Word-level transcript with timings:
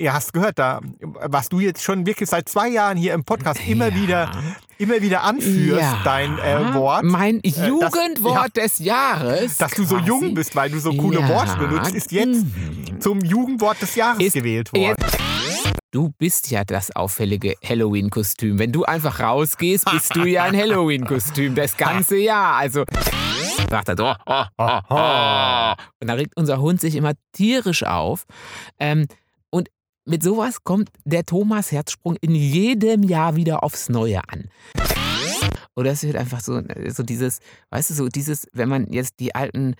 ihr 0.00 0.12
hast 0.12 0.32
gehört, 0.32 0.58
da, 0.58 0.80
was 1.00 1.48
du 1.48 1.60
jetzt 1.60 1.82
schon 1.82 2.06
wirklich 2.06 2.28
seit 2.28 2.48
zwei 2.48 2.68
Jahren 2.68 2.96
hier 2.96 3.14
im 3.14 3.24
Podcast 3.24 3.60
immer 3.68 3.88
Ja. 3.88 3.94
wieder, 3.94 4.30
immer 4.78 5.00
wieder 5.00 5.22
anführst, 5.22 5.80
Ja. 5.80 5.98
dein 6.04 6.38
äh, 6.38 6.74
Wort. 6.74 7.04
Mein 7.04 7.40
das- 7.42 7.56
Jugendwort 7.66 8.56
ja. 8.56 8.62
des 8.62 8.78
Jahres. 8.78 9.56
dass 9.58 9.72
du 9.72 9.84
so 9.84 9.96
quasi. 9.96 10.08
jung 10.08 10.34
bist, 10.34 10.56
weil 10.56 10.70
du 10.70 10.78
so 10.80 10.92
coole 10.94 11.20
Ja. 11.20 11.28
Worte 11.28 11.56
benutzt, 11.58 11.94
ist 11.94 12.10
jetzt 12.12 12.44
zum 13.00 13.20
Jugendwort 13.20 13.80
des 13.82 13.94
Jahres 13.94 14.22
Ist 14.24 14.32
gewählt 14.34 14.72
worden. 14.72 14.96
Du 15.92 16.10
bist 16.18 16.50
ja 16.52 16.64
das 16.64 16.94
auffällige 16.94 17.54
Halloween-Kostüm. 17.68 18.60
Wenn 18.60 18.70
du 18.70 18.84
einfach 18.84 19.18
rausgehst, 19.18 19.90
bist 19.90 20.14
du 20.14 20.24
ja 20.24 20.44
ein 20.44 20.56
Halloween-Kostüm 20.56 21.54
das 21.56 21.76
ganze 21.76 22.16
Jahr. 22.16 22.54
Also 22.56 22.84
sagt 23.68 23.88
er, 23.88 23.98
oh, 23.98 24.14
oh, 24.26 24.44
oh, 24.58 24.80
oh. 24.88 25.72
und 26.00 26.06
da 26.08 26.14
regt 26.14 26.36
unser 26.36 26.60
Hund 26.60 26.80
sich 26.80 26.94
immer 26.94 27.12
tierisch 27.32 27.82
auf. 27.82 28.24
Ähm, 28.78 29.06
mit 30.04 30.22
sowas 30.22 30.64
kommt 30.64 30.90
der 31.04 31.24
Thomas 31.24 31.72
Herzsprung 31.72 32.16
in 32.20 32.34
jedem 32.34 33.02
Jahr 33.02 33.36
wieder 33.36 33.62
aufs 33.62 33.88
Neue 33.88 34.20
an. 34.28 34.50
Oder 35.76 35.92
es 35.92 36.02
wird 36.02 36.16
einfach 36.16 36.40
so, 36.40 36.60
so 36.88 37.02
dieses, 37.02 37.40
weißt 37.70 37.90
du, 37.90 37.94
so 37.94 38.08
dieses, 38.08 38.46
wenn 38.52 38.68
man 38.68 38.92
jetzt 38.92 39.20
die 39.20 39.34
alten 39.34 39.74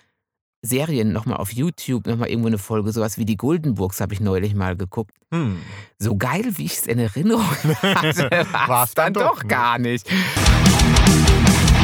Serien 0.62 1.12
nochmal 1.12 1.38
auf 1.38 1.52
YouTube, 1.52 2.06
nochmal 2.06 2.28
irgendwo 2.28 2.48
eine 2.48 2.58
Folge, 2.58 2.92
sowas 2.92 3.16
wie 3.16 3.24
die 3.24 3.36
Goldenburgs 3.36 4.00
habe 4.00 4.12
ich 4.12 4.20
neulich 4.20 4.54
mal 4.54 4.76
geguckt. 4.76 5.12
Hm. 5.32 5.58
So 5.98 6.16
geil, 6.16 6.44
wie 6.56 6.66
ich 6.66 6.74
es 6.74 6.86
in 6.86 6.98
Erinnerung 6.98 7.44
hatte, 7.82 8.30
war 8.66 8.84
es 8.84 8.94
dann 8.94 9.12
dann 9.12 9.24
doch 9.24 9.40
doch, 9.40 9.48
gar 9.48 9.78
nicht. 9.78 10.06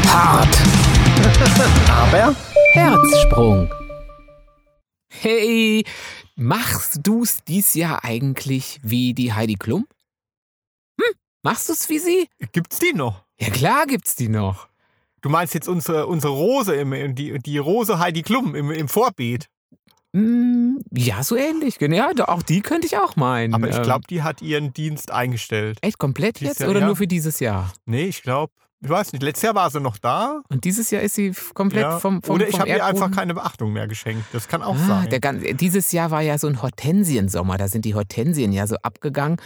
Hart. 0.07 0.57
Aber 1.89 2.37
Herzsprung. 2.73 3.71
Hey, 5.09 5.85
machst 6.37 7.01
du's 7.03 7.39
dies 7.47 7.75
Jahr 7.75 8.05
eigentlich 8.05 8.79
wie 8.83 9.15
die 9.15 9.33
Heidi 9.33 9.55
Klum? 9.55 9.87
Hm, 11.01 11.15
machst 11.43 11.69
du's 11.69 11.89
wie 11.89 11.99
sie? 11.99 12.29
Gibt's 12.53 12.79
die 12.79 12.93
noch? 12.93 13.25
Ja 13.41 13.51
klar 13.51 13.87
gibt's 13.87 14.15
die 14.17 14.29
noch. 14.29 14.69
Du 15.23 15.29
meinst 15.29 15.55
jetzt 15.55 15.69
unsere, 15.69 16.07
unsere 16.07 16.33
Rose, 16.33 16.75
im, 16.75 17.15
die, 17.15 17.39
die 17.39 17.59
Rose 17.59 17.99
Heidi 17.99 18.23
Klum 18.23 18.55
im, 18.55 18.71
im 18.71 18.89
Vorbeet. 18.89 19.49
Hm, 20.15 20.81
ja, 20.93 21.23
so 21.23 21.37
ähnlich. 21.37 21.79
Ja, 21.81 22.11
auch 22.29 22.43
die 22.43 22.61
könnte 22.61 22.87
ich 22.87 22.97
auch 22.97 23.17
meinen. 23.17 23.53
Aber 23.55 23.69
ich 23.69 23.77
Ähm, 23.77 23.83
glaube, 23.83 24.05
die 24.09 24.23
hat 24.23 24.41
ihren 24.41 24.73
Dienst 24.73 25.11
eingestellt. 25.11 25.79
Echt 25.83 25.99
komplett 25.99 26.41
dieses 26.41 26.55
jetzt 26.55 26.61
Jahr, 26.61 26.71
oder 26.71 26.81
ja. 26.81 26.87
nur 26.87 26.97
für 26.97 27.07
dieses 27.07 27.41
Jahr? 27.41 27.73
Nee, 27.87 28.05
ich 28.07 28.23
glaube, 28.23 28.53
ich 28.83 28.89
weiß 28.91 29.13
nicht. 29.13 29.23
Letztes 29.23 29.43
Jahr 29.43 29.55
war 29.55 29.71
sie 29.71 29.81
noch 29.81 29.99
da. 29.99 30.43
Und 30.49 30.65
dieses 30.65 30.91
Jahr 30.91 31.03
ist 31.03 31.15
sie 31.15 31.33
komplett 31.55 31.83
Ja. 31.83 31.99
vom, 31.99 32.23
vom 32.23 32.35
Oder 32.37 32.49
ich 32.49 32.59
habe 32.59 32.69
ihr 32.69 32.85
einfach 32.85 33.11
keine 33.11 33.35
Beachtung 33.35 33.73
mehr 33.73 33.89
geschenkt. 33.89 34.25
Das 34.33 34.49
kann 34.49 34.63
auch 34.63 34.77
Ah, 34.77 34.87
sein. 34.87 35.11
der 35.11 35.21
gan- 35.21 35.43
dieses 35.57 35.93
Jahr 35.93 36.11
war 36.11 36.21
ja 36.23 36.39
so 36.39 36.47
ein 36.47 36.61
Hortensiensommer. 36.63 37.57
Da 37.57 37.69
sind 37.69 37.85
die 37.85 37.95
Hortensien 37.95 38.53
ja 38.53 38.67
so 38.67 38.77
abgegangen. 38.83 39.39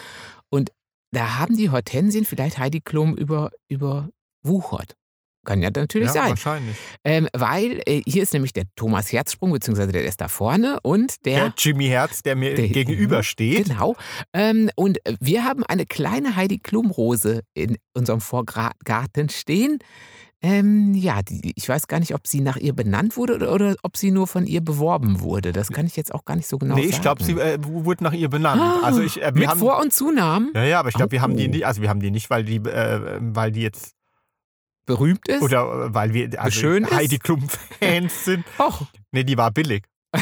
Und 0.51 0.73
da 1.13 1.39
haben 1.39 1.57
die 1.57 1.71
Hortensien 1.71 2.25
vielleicht 2.25 2.59
Heidi 2.59 2.81
Klum 2.81 3.15
über, 3.17 3.51
überwuchert. 3.69 4.97
Kann 5.45 5.63
ja 5.63 5.71
natürlich 5.75 6.09
ja, 6.09 6.13
sein. 6.15 6.29
wahrscheinlich. 6.31 6.77
Ähm, 7.05 7.27
weil 7.33 7.81
äh, 7.87 8.03
hier 8.07 8.23
ist 8.23 8.33
nämlich 8.35 8.53
der 8.53 8.65
Thomas 8.77 9.11
Herzsprung, 9.13 9.53
beziehungsweise 9.53 9.91
der 9.93 10.05
ist 10.05 10.21
da 10.21 10.29
vorne 10.29 10.79
und 10.83 11.25
der. 11.25 11.41
Der 11.41 11.55
Jimmy 11.57 11.87
Herz, 11.89 12.23
der 12.23 12.37
mir 12.37 12.55
Der- 12.55 12.69
gegenübersteht. 12.69 13.69
Genau. 13.69 13.97
Ähm, 14.35 14.71
und 14.77 14.99
wir 15.21 15.45
haben 15.45 15.65
eine 15.65 15.87
kleine 15.87 16.37
Heidi 16.37 16.59
Klum-Rose 16.59 17.41
in 17.55 17.79
unserem 17.95 18.21
Vorgarten 18.21 19.29
stehen. 19.31 19.79
Ähm, 20.43 20.95
ja, 20.95 21.21
die, 21.23 21.53
ich 21.55 21.69
weiß 21.69 21.87
gar 21.87 22.01
nicht, 22.01 22.15
ob 22.15 22.27
sie 22.27 22.41
nach 22.41 22.57
ihr 22.57 22.73
benannt 22.73 23.19
wurde 23.19 23.35
oder, 23.35 23.53
oder 23.53 23.77
ob 23.83 23.99
sie 23.99 24.11
nur 24.11 24.27
von 24.27 24.47
ihr 24.47 24.63
beworben 24.63 25.21
wurde. 25.21 25.53
Das 25.53 25.69
kann 25.69 25.85
ich 25.85 25.97
jetzt 25.97 26.15
auch 26.15 26.25
gar 26.25 26.35
nicht 26.35 26.47
so 26.49 26.57
genau 26.57 26.77
nee, 26.77 26.83
sagen. 26.83 26.95
ich 26.95 27.01
glaube, 27.03 27.23
sie 27.25 27.33
äh, 27.33 27.59
wurde 27.61 28.03
nach 28.05 28.15
ihr 28.15 28.31
benannt. 28.31 28.61
Ah, 28.63 28.81
also 28.83 29.03
ich, 29.03 29.21
äh, 29.23 29.33
Mit 29.35 29.47
haben, 29.49 29.61
Vor- 29.61 29.79
und 29.81 29.93
Zunamen 29.93 30.51
ja, 30.55 30.65
ja, 30.65 30.81
aber 30.81 30.89
ich 30.89 30.95
glaube, 30.95 31.13
wir 31.13 31.21
haben 31.21 31.37
die 31.37 31.47
Oh. 31.47 31.51
nicht, 31.51 31.67
also 31.67 31.83
wir 31.83 31.91
haben 31.91 32.01
die 32.01 32.11
nicht, 32.11 32.31
weil 32.31 32.45
die, 32.45 32.57
äh, 32.57 33.19
weil 33.21 33.53
die 33.53 33.61
jetzt 33.61 33.93
berühmt 34.87 35.27
ist. 35.29 35.43
oder 35.43 35.87
äh, 35.87 35.95
weil 35.95 36.13
wir 36.15 36.41
also 36.41 36.61
Schön? 36.61 36.91
Heidi 36.91 37.19
Klum 37.19 37.47
Fans 37.81 38.25
sind. 38.25 38.45
Och, 38.59 38.83
Nee, 39.13 39.25
die 39.25 39.37
war 39.37 39.51
billig. 39.51 39.85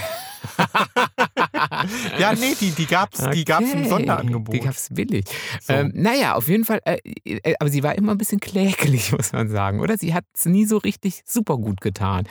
ja, 2.18 2.32
nee, 2.34 2.54
die, 2.60 2.70
die 2.70 2.86
gab's, 2.86 3.22
die 3.32 3.44
gab's 3.44 3.72
im 3.72 3.80
okay. 3.80 3.88
Sonderangebot. 3.88 4.54
Die 4.54 4.60
gab 4.60 4.74
es 4.74 4.88
billig. 4.90 5.24
So. 5.60 5.72
Ähm, 5.72 5.92
naja, 5.94 6.34
auf 6.34 6.48
jeden 6.48 6.64
Fall, 6.64 6.80
äh, 6.84 6.98
äh, 7.24 7.54
aber 7.58 7.70
sie 7.70 7.82
war 7.82 7.94
immer 7.96 8.12
ein 8.12 8.18
bisschen 8.18 8.40
kläglich, 8.40 9.12
muss 9.16 9.32
man 9.32 9.48
sagen, 9.48 9.80
oder? 9.80 9.96
Sie 9.98 10.14
hat 10.14 10.24
es 10.34 10.46
nie 10.46 10.64
so 10.64 10.78
richtig 10.78 11.22
super 11.26 11.56
gut 11.58 11.80
getan. 11.80 12.26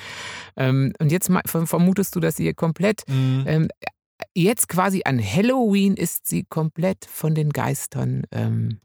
Ähm, 0.56 0.94
und 1.00 1.12
jetzt 1.12 1.29
vermutest 1.46 2.16
du, 2.16 2.19
dass 2.19 2.35
sie 2.35 2.53
komplett, 2.53 3.03
Mhm. 3.07 3.44
ähm, 3.47 3.68
jetzt 4.34 4.68
quasi 4.69 5.02
an 5.06 5.19
Halloween 5.23 5.96
ist 5.96 6.28
sie 6.28 6.44
komplett 6.44 7.06
von 7.06 7.35
den 7.35 7.52
Geistern 7.52 8.23
ähm, 8.31 8.79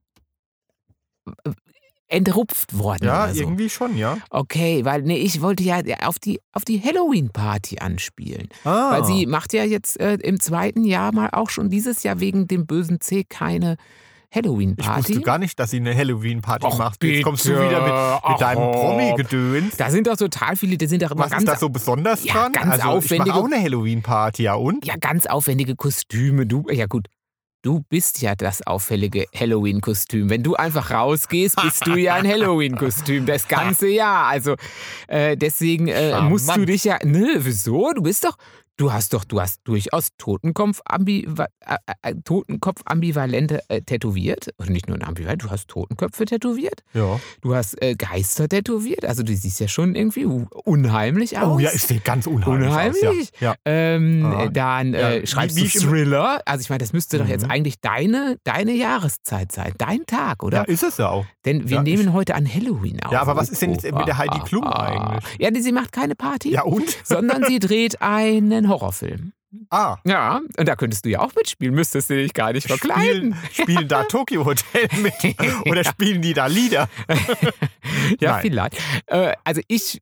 entrupft 2.12 2.78
worden. 2.78 3.06
ja, 3.06 3.33
so. 3.33 3.41
irgendwie 3.41 3.71
schon, 3.71 3.97
ja. 3.97 4.19
Okay, 4.31 4.84
weil 4.84 5.03
nee, 5.03 5.17
ich 5.19 5.41
wollte 5.41 5.62
ja 5.62 5.81
auf 6.05 6.19
die, 6.19 6.41
auf 6.53 6.65
die 6.65 6.81
Halloween-Party 6.83 7.78
anspielen. 7.78 8.49
Ah. 8.65 8.93
Weil 8.93 9.05
sie 9.05 9.27
macht 9.27 9.53
ja 9.53 9.65
jetzt 9.65 9.99
äh, 9.99 10.15
im 10.23 10.39
zweiten 10.39 10.84
Jahr 10.84 11.12
mal 11.15 11.31
auch 11.33 11.50
schon 11.50 11.71
dieses 11.71 12.03
Jahr 12.03 12.21
wegen 12.21 12.47
dem 12.47 12.67
bösen 12.67 13.00
C 13.00 13.25
keine 13.25 13.77
ich 14.34 14.37
Halloween-Party. 14.37 15.09
wusste 15.11 15.21
gar 15.21 15.37
nicht, 15.39 15.59
dass 15.59 15.71
sie 15.73 15.77
eine 15.77 15.95
Halloween-Party 15.95 16.67
macht. 16.78 17.05
Jetzt 17.05 17.23
kommst 17.23 17.45
du 17.45 17.50
bitte. 17.50 17.69
wieder 17.69 17.83
mit, 17.83 18.31
mit 18.31 18.41
deinem. 18.41 18.73
Promi-Gedöns. 18.73 19.77
Da 19.77 19.91
sind 19.91 20.06
doch 20.06 20.17
total 20.17 20.56
viele, 20.56 20.79
die 20.79 20.87
sind 20.87 21.03
doch 21.03 21.11
immer 21.11 21.25
Was 21.25 21.31
ganz, 21.33 21.43
ist 21.43 21.49
da 21.50 21.56
so 21.59 21.69
besonders 21.69 22.25
Ja, 22.25 22.33
dran? 22.34 22.53
ganz 22.53 22.67
also, 22.73 22.77
ich 22.79 22.84
aufwendige- 22.94 23.29
mache 23.31 23.41
auch 23.41 23.44
eine 23.53 23.62
Halloween-Party, 23.62 24.43
ja 24.44 24.55
und? 24.55 24.87
ja, 24.87 24.94
ganz 24.99 25.27
aufwendige 25.27 25.77
Kostüme. 25.77 26.47
Du, 26.47 26.65
ja 26.71 26.87
gut, 26.87 27.09
du 27.62 27.81
bist 27.89 28.21
ja 28.21 28.34
das 28.34 28.67
auffällige 28.67 29.27
Halloween-Kostüm. 29.34 30.28
Wenn 30.28 30.43
du 30.43 30.55
einfach 30.56 30.91
rausgehst, 30.91 31.56
bist 31.62 31.87
du 31.87 31.97
ja 31.97 32.15
ein 32.15 32.27
Halloween-Kostüm 32.27 33.25
das 33.25 33.47
ganze 33.49 33.89
Jahr. 33.89 34.27
Also 34.27 34.56
äh, 35.06 35.37
deswegen 35.37 35.89
äh, 35.89 36.21
musst 36.23 36.55
du 36.55 36.67
dich 36.67 36.84
ja. 36.84 36.99
Nö, 37.05 37.37
wieso? 37.39 37.93
Du 37.93 38.03
bist 38.03 38.25
doch. 38.25 38.37
Du 38.78 38.91
hast 38.93 39.12
doch, 39.12 39.25
du 39.25 39.38
hast 39.41 39.60
durchaus 39.65 40.09
Totenkopf-ambivalente 40.16 41.50
äh, 41.60 41.77
äh, 42.10 42.15
Totenkopf 42.25 42.81
äh, 43.69 43.81
tätowiert. 43.83 44.49
Oder 44.59 44.71
nicht 44.71 44.88
nur 44.88 44.97
ein 44.97 45.05
ambivalent, 45.05 45.43
du 45.44 45.50
hast 45.50 45.69
Totenköpfe 45.69 46.25
tätowiert. 46.25 46.81
Ja. 46.94 47.21
Du 47.43 47.55
hast 47.55 47.81
äh, 47.82 47.94
Geister 47.94 48.49
tätowiert. 48.49 49.05
Also 49.05 49.22
du 49.22 49.37
siehst 49.37 49.61
ja 49.61 49.69
schon 49.69 49.94
irgendwie 49.94 50.25
unheimlich 50.25 51.38
aus. 51.38 51.56
Oh 51.56 51.59
ja, 51.59 51.69
es 51.72 51.87
sieht 51.87 52.03
ganz 52.05 52.27
unheimlich, 52.27 52.69
Unheimlich? 52.71 53.05
aus. 53.06 53.31
Ja. 53.41 53.50
ja. 53.50 53.55
Ähm, 53.66 54.25
Ah. 54.25 54.47
Dann 54.49 54.94
äh, 54.94 55.21
Ja, 55.21 55.27
schreibst 55.27 55.56
wie- 55.56 55.69
du 55.69 55.78
Thriller. 55.81 56.41
Also 56.47 56.62
ich 56.62 56.71
meine, 56.71 56.78
das 56.78 56.93
müsste 56.94 57.19
doch 57.19 57.27
jetzt 57.28 57.44
Mhm. 57.44 57.50
eigentlich 57.50 57.81
deine, 57.81 58.37
deine 58.44 58.72
Jahreszeit 58.72 59.53
sein, 59.53 59.75
dein 59.78 60.06
Tag, 60.06 60.43
oder? 60.43 60.59
ja, 60.59 60.65
ist 60.65 60.82
es 60.82 60.97
ja 60.97 61.09
auch. 61.11 61.27
Denn 61.44 61.69
wir 61.69 61.77
ja, 61.77 61.82
nehmen 61.82 62.12
heute 62.15 62.34
an 62.34 62.47
Halloween 62.53 63.03
auf. 63.03 63.12
Ja, 63.12 63.21
aber 63.21 63.37
was 63.37 63.50
ist 63.50 63.61
denn 63.62 63.72
jetzt 63.72 63.84
mit 63.84 64.06
der 64.06 64.16
Heidi 64.19 64.38
Klum 64.41 64.65
eigentlich? 64.65 65.25
Ja, 65.38 65.50
die- 65.50 65.61
sie 65.61 65.72
macht 65.72 65.93
keine 65.93 66.15
Party, 66.15 66.53
Ja 66.53 66.62
und? 66.62 66.97
sondern 67.05 67.44
sie 67.44 67.59
dreht 67.59 68.00
einen 68.03 68.62
Horrorfilm. 68.69 69.33
Ah, 69.69 69.99
Ja, 70.05 70.41
und 70.56 70.67
da 70.67 70.77
könntest 70.77 71.05
du 71.05 71.11
ja 71.11 71.21
auch 71.21 71.34
mitspielen, 71.34 71.75
müsstest 71.75 72.09
du 72.09 72.15
dich 72.17 72.33
gar 72.33 72.53
nicht 72.55 72.67
verkleiden. 72.67 73.37
spielen, 73.50 73.53
spielen 73.77 73.89
da 73.89 74.05
Tokyo 74.05 74.47
Hotel 74.47 74.89
mit? 75.03 75.12
Oder 75.67 75.84
spielen 75.84 76.23
die 76.23 76.33
da 76.33 76.47
Lieder? 76.47 76.89
ja, 78.21 78.33
Nein. 78.33 78.41
vielleicht. 78.43 78.78
Äh, 79.06 79.34
also 79.45 79.61
ich 79.69 80.00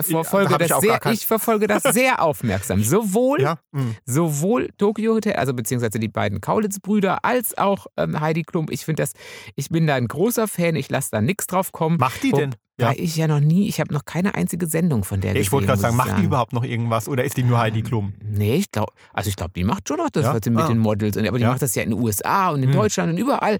verfolge, 0.00 0.52
ich 0.52 0.58
das 0.58 0.72
auch 0.72 0.80
sehr, 0.80 1.00
ich 1.12 1.26
verfolge 1.26 1.66
das 1.68 1.82
sehr 1.84 2.22
aufmerksam. 2.22 2.82
Sowohl 2.82 3.40
Ja. 3.42 3.58
hm. 3.72 3.94
sowohl 4.04 4.68
Tokyo 4.76 5.14
Hotel, 5.14 5.34
also 5.34 5.54
beziehungsweise 5.54 5.98
die 5.98 6.08
beiden 6.08 6.40
Kaulitz-Brüder, 6.40 7.24
als 7.24 7.56
auch 7.56 7.86
ähm, 7.96 8.20
Heidi 8.20 8.42
Klum. 8.42 8.66
Ich 8.70 8.84
finde 8.84 9.02
das, 9.02 9.12
ich 9.54 9.68
bin 9.68 9.86
da 9.86 9.94
ein 9.94 10.08
großer 10.08 10.48
Fan, 10.48 10.76
ich 10.76 10.90
lasse 10.90 11.10
da 11.12 11.20
nichts 11.20 11.46
drauf 11.46 11.72
kommen. 11.72 11.98
Macht 11.98 12.22
die 12.22 12.32
Wo- 12.32 12.36
denn? 12.36 12.54
Ja. 12.82 12.88
Weil 12.90 13.00
ich 13.00 13.16
ja 13.16 13.26
noch 13.28 13.40
nie, 13.40 13.68
ich 13.68 13.80
habe 13.80 13.92
noch 13.94 14.04
keine 14.04 14.34
einzige 14.34 14.66
Sendung 14.66 15.04
von 15.04 15.20
der 15.20 15.32
Ich 15.32 15.38
gesehen. 15.38 15.52
wollte 15.52 15.66
gerade 15.68 15.80
sagen, 15.80 15.94
ich 15.98 16.04
macht 16.04 16.18
die 16.18 16.24
überhaupt 16.24 16.52
noch 16.52 16.64
irgendwas 16.64 17.08
oder 17.08 17.24
ist 17.24 17.36
die 17.36 17.42
nur 17.42 17.58
Heidi 17.58 17.82
Klum? 17.82 18.12
Nee, 18.24 18.56
ich 18.56 18.70
glaube, 18.70 18.92
also 19.12 19.28
ich 19.30 19.36
glaube, 19.36 19.52
die 19.56 19.64
macht 19.64 19.88
schon 19.88 19.96
noch 19.98 20.10
das 20.10 20.24
Ja? 20.24 20.34
was 20.34 20.40
sie 20.44 20.50
mit 20.50 20.60
Ah. 20.64 20.68
den 20.68 20.78
Models. 20.78 21.16
Und- 21.16 21.26
Aber 21.26 21.38
die 21.38 21.44
Ja. 21.44 21.50
macht 21.50 21.62
das 21.62 21.74
ja 21.74 21.82
in 21.82 21.90
den 21.90 21.98
USA 22.00 22.50
und 22.50 22.62
in 22.62 22.68
Hm. 22.70 22.76
Deutschland 22.76 23.12
und 23.12 23.18
überall. 23.18 23.58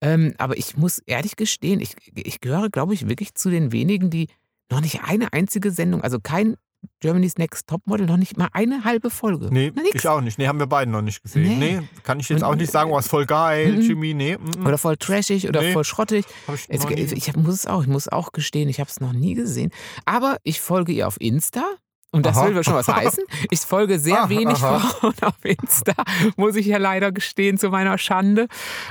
Ähm, 0.00 0.34
aber 0.38 0.56
ich 0.58 0.76
muss 0.76 0.98
ehrlich 1.06 1.36
gestehen, 1.36 1.80
ich, 1.80 1.96
ich 2.14 2.40
gehöre, 2.40 2.68
glaube 2.70 2.94
ich, 2.94 3.08
wirklich 3.08 3.34
zu 3.34 3.48
den 3.50 3.72
wenigen, 3.72 4.10
die 4.10 4.28
noch 4.70 4.80
nicht 4.80 5.00
eine 5.04 5.32
einzige 5.32 5.70
Sendung, 5.70 6.00
also 6.02 6.18
kein 6.20 6.56
Germany's 7.00 7.36
Next 7.38 7.66
Topmodel, 7.68 8.06
noch 8.06 8.16
nicht 8.16 8.36
mal 8.36 8.48
eine 8.52 8.84
halbe 8.84 9.10
Folge. 9.10 9.48
Nee, 9.50 9.72
Na, 9.74 9.82
ich 9.92 10.06
auch 10.08 10.20
nicht. 10.20 10.38
Nee, 10.38 10.46
haben 10.48 10.58
wir 10.58 10.66
beiden 10.66 10.92
noch 10.92 11.02
nicht 11.02 11.22
gesehen. 11.22 11.58
Nee. 11.58 11.78
Nee, 11.80 11.88
kann 12.02 12.20
ich 12.20 12.28
jetzt 12.28 12.42
Und- 12.42 12.48
auch 12.48 12.54
nicht 12.54 12.70
sagen, 12.72 12.90
oh, 12.90 12.98
ist 12.98 13.08
voll 13.08 13.26
geil, 13.26 13.72
Mhm. 13.72 13.80
Jimmy. 13.82 14.14
Nee, 14.14 14.36
mm, 14.36 14.60
mm. 14.62 14.66
Oder 14.66 14.78
voll 14.78 14.96
trashig 14.96 15.48
oder 15.48 15.60
Nee. 15.62 15.72
voll 15.72 15.84
schrottig. 15.84 16.24
Ich 16.68 16.84
nie- 16.88 16.94
ich 17.00 17.36
muss 17.36 17.54
es 17.54 17.66
auch, 17.66 17.82
ich 17.82 17.88
muss 17.88 18.08
auch 18.08 18.32
gestehen, 18.32 18.68
ich 18.68 18.80
habe 18.80 18.90
es 18.90 19.00
noch 19.00 19.12
nie 19.12 19.34
gesehen. 19.34 19.70
Aber 20.04 20.38
ich 20.42 20.60
folge 20.60 20.92
ihr 20.92 21.06
auf 21.08 21.20
Insta. 21.20 21.64
Und 22.12 22.24
das 22.26 22.36
Aha. 22.36 22.46
will 22.54 22.62
schon 22.62 22.74
was 22.74 22.86
heißen. 23.18 23.24
Ich 23.50 23.58
folge 23.60 23.98
sehr 23.98 24.24
Ah, 24.24 24.28
wenig 24.28 24.62
aha. 24.62 24.78
Frauen 24.78 25.14
auf 25.22 25.44
Insta, 25.44 25.94
muss 26.36 26.54
ich 26.54 26.66
ja 26.66 26.78
leider 26.78 27.10
gestehen, 27.10 27.58
zu 27.58 27.70
meiner 27.70 27.98
Schande. 27.98 28.46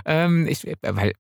Ähm, 0.05 0.45
ich, 0.45 0.65
weil, 0.81 1.13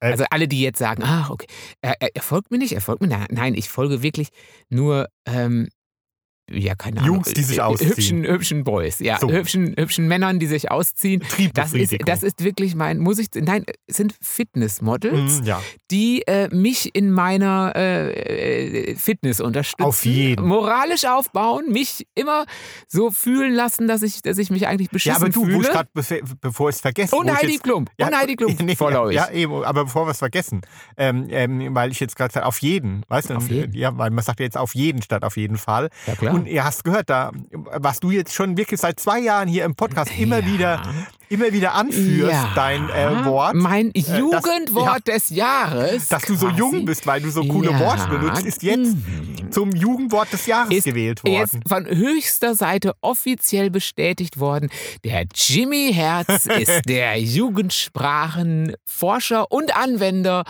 Äh. 0.00 0.12
also 0.12 0.24
alle, 0.30 0.46
die 0.46 0.60
jetzt 0.62 0.78
sagen, 0.78 1.02
ach, 1.04 1.30
okay, 1.30 1.48
er, 1.82 1.96
er, 2.00 2.10
er 2.14 2.22
folgt 2.22 2.52
mir 2.52 2.58
nicht, 2.58 2.72
er 2.74 2.80
folgt 2.80 3.02
mir. 3.02 3.08
Nein, 3.08 3.26
nein, 3.32 3.54
ich 3.54 3.68
folge 3.68 4.02
wirklich 4.04 4.28
nur 4.68 5.08
ähm, 5.26 5.68
ja, 6.50 6.74
keine 6.74 7.00
Ahnung. 7.00 7.14
Jungs, 7.16 7.32
die 7.34 7.42
sich 7.42 7.58
äh, 7.58 7.60
ausziehen. 7.62 7.90
Hübschen, 7.90 8.24
hübschen 8.26 8.64
Boys, 8.64 8.98
ja. 9.00 9.18
So. 9.18 9.30
Hübschen, 9.30 9.74
hübschen 9.78 10.08
Männern, 10.08 10.38
die 10.38 10.46
sich 10.46 10.70
ausziehen. 10.70 11.22
Das 11.54 11.72
ist, 11.72 11.94
das 12.06 12.22
ist 12.22 12.42
wirklich 12.44 12.74
mein, 12.74 12.98
muss 12.98 13.18
ich, 13.18 13.28
nein, 13.34 13.64
es 13.86 13.96
sind 13.96 14.14
Fitnessmodels, 14.20 15.40
Mhm, 15.40 15.46
ja. 15.46 15.62
die 15.90 16.22
äh, 16.26 16.48
mich 16.54 16.94
in 16.94 17.10
meiner 17.10 17.72
äh, 17.76 18.90
äh, 18.90 18.94
Fitness 18.96 19.40
unterstützen. 19.40 19.82
Auf 19.84 20.04
jeden. 20.04 20.46
Moralisch 20.46 21.04
aufbauen, 21.04 21.70
mich 21.70 22.06
immer 22.14 22.46
so 22.88 23.10
fühlen 23.10 23.52
lassen, 23.54 23.88
dass 23.88 24.02
ich, 24.02 24.22
dass 24.22 24.38
ich 24.38 24.50
mich 24.50 24.66
eigentlich 24.66 24.90
beschissen 24.90 25.20
Ja, 25.20 25.24
aber 25.24 25.30
du, 25.32 25.42
wo 25.42 25.46
fühle. 25.46 25.68
gerade, 25.68 25.88
bevor 26.40 26.68
ich 26.70 26.76
es 26.76 26.80
vergesse. 26.80 27.14
und 27.16 27.28
wo 27.28 27.34
Heidi 27.34 27.52
jetzt- 27.52 27.62
Klum. 27.64 27.86
Ja, 27.98 28.08
und 28.08 28.16
Heidi 28.16 28.36
Klum. 28.36 28.56
nee, 28.62 28.76
follow 28.76 29.10
ja, 29.10 29.28
ich. 29.28 29.34
ja, 29.34 29.40
eben, 29.42 29.64
aber 29.64 29.84
bevor 29.84 30.06
wir 30.06 30.12
es 30.12 30.18
vergessen, 30.18 30.60
ähm, 30.96 31.26
ähm, 31.30 31.74
weil 31.74 31.90
ich 31.90 32.00
jetzt 32.00 32.16
gerade 32.16 32.44
auf 32.44 32.60
jeden, 32.60 33.02
weißt 33.08 33.30
du? 33.30 33.34
Auf 33.34 33.48
jeden. 33.50 33.74
Ja, 33.74 33.96
weil 33.96 34.10
man 34.10 34.24
sagt 34.24 34.40
ja 34.40 34.44
jetzt 34.44 34.56
auf 34.56 34.74
jeden 34.74 35.02
statt 35.02 35.24
auf 35.24 35.36
jeden 35.36 35.56
Fall. 35.56 35.88
Ja, 36.06 36.14
klar. 36.14 36.34
Und 36.34 36.37
ihr 36.46 36.64
hast 36.64 36.84
gehört, 36.84 37.10
da, 37.10 37.30
was 37.52 38.00
du 38.00 38.10
jetzt 38.10 38.34
schon 38.34 38.56
wirklich 38.56 38.80
seit 38.80 38.98
zwei 39.00 39.18
Jahren 39.20 39.48
hier 39.48 39.64
im 39.64 39.74
Podcast 39.74 40.10
immer 40.18 40.38
Ja. 40.40 40.46
wieder, 40.46 40.82
immer 41.30 41.52
wieder 41.52 41.74
anführst, 41.74 42.32
Ja. 42.32 42.52
dein 42.54 42.88
äh, 42.90 43.24
Wort. 43.24 43.54
Mein 43.54 43.92
das- 43.92 44.08
Jugendwort 44.18 45.06
des 45.08 45.30
Jahres. 45.30 46.08
dass 46.08 46.22
du 46.22 46.34
so 46.34 46.46
quasi, 46.46 46.58
jung 46.58 46.84
bist, 46.84 47.06
weil 47.06 47.20
du 47.20 47.30
so 47.30 47.44
coole 47.44 47.70
Ja. 47.72 47.80
Worte 47.80 48.06
benutzt, 48.08 48.44
ist 48.46 48.62
jetzt 48.62 48.94
zum 49.50 49.72
Jugendwort 49.72 50.32
des 50.32 50.46
Jahres 50.46 50.74
ist 50.74 50.84
gewählt 50.84 51.20
jetzt 51.26 51.54
worden. 51.54 51.64
von 51.68 51.86
höchster 51.86 52.54
Seite 52.54 52.94
offiziell 53.00 53.70
bestätigt 53.70 54.38
worden. 54.40 54.70
Der 55.04 55.24
Jimmy 55.34 55.92
Herz 55.94 56.46
ist 56.46 56.82
der 56.88 57.18
Jugendsprachenforscher 57.20 59.50
und 59.50 59.74
Anwender 59.76 60.44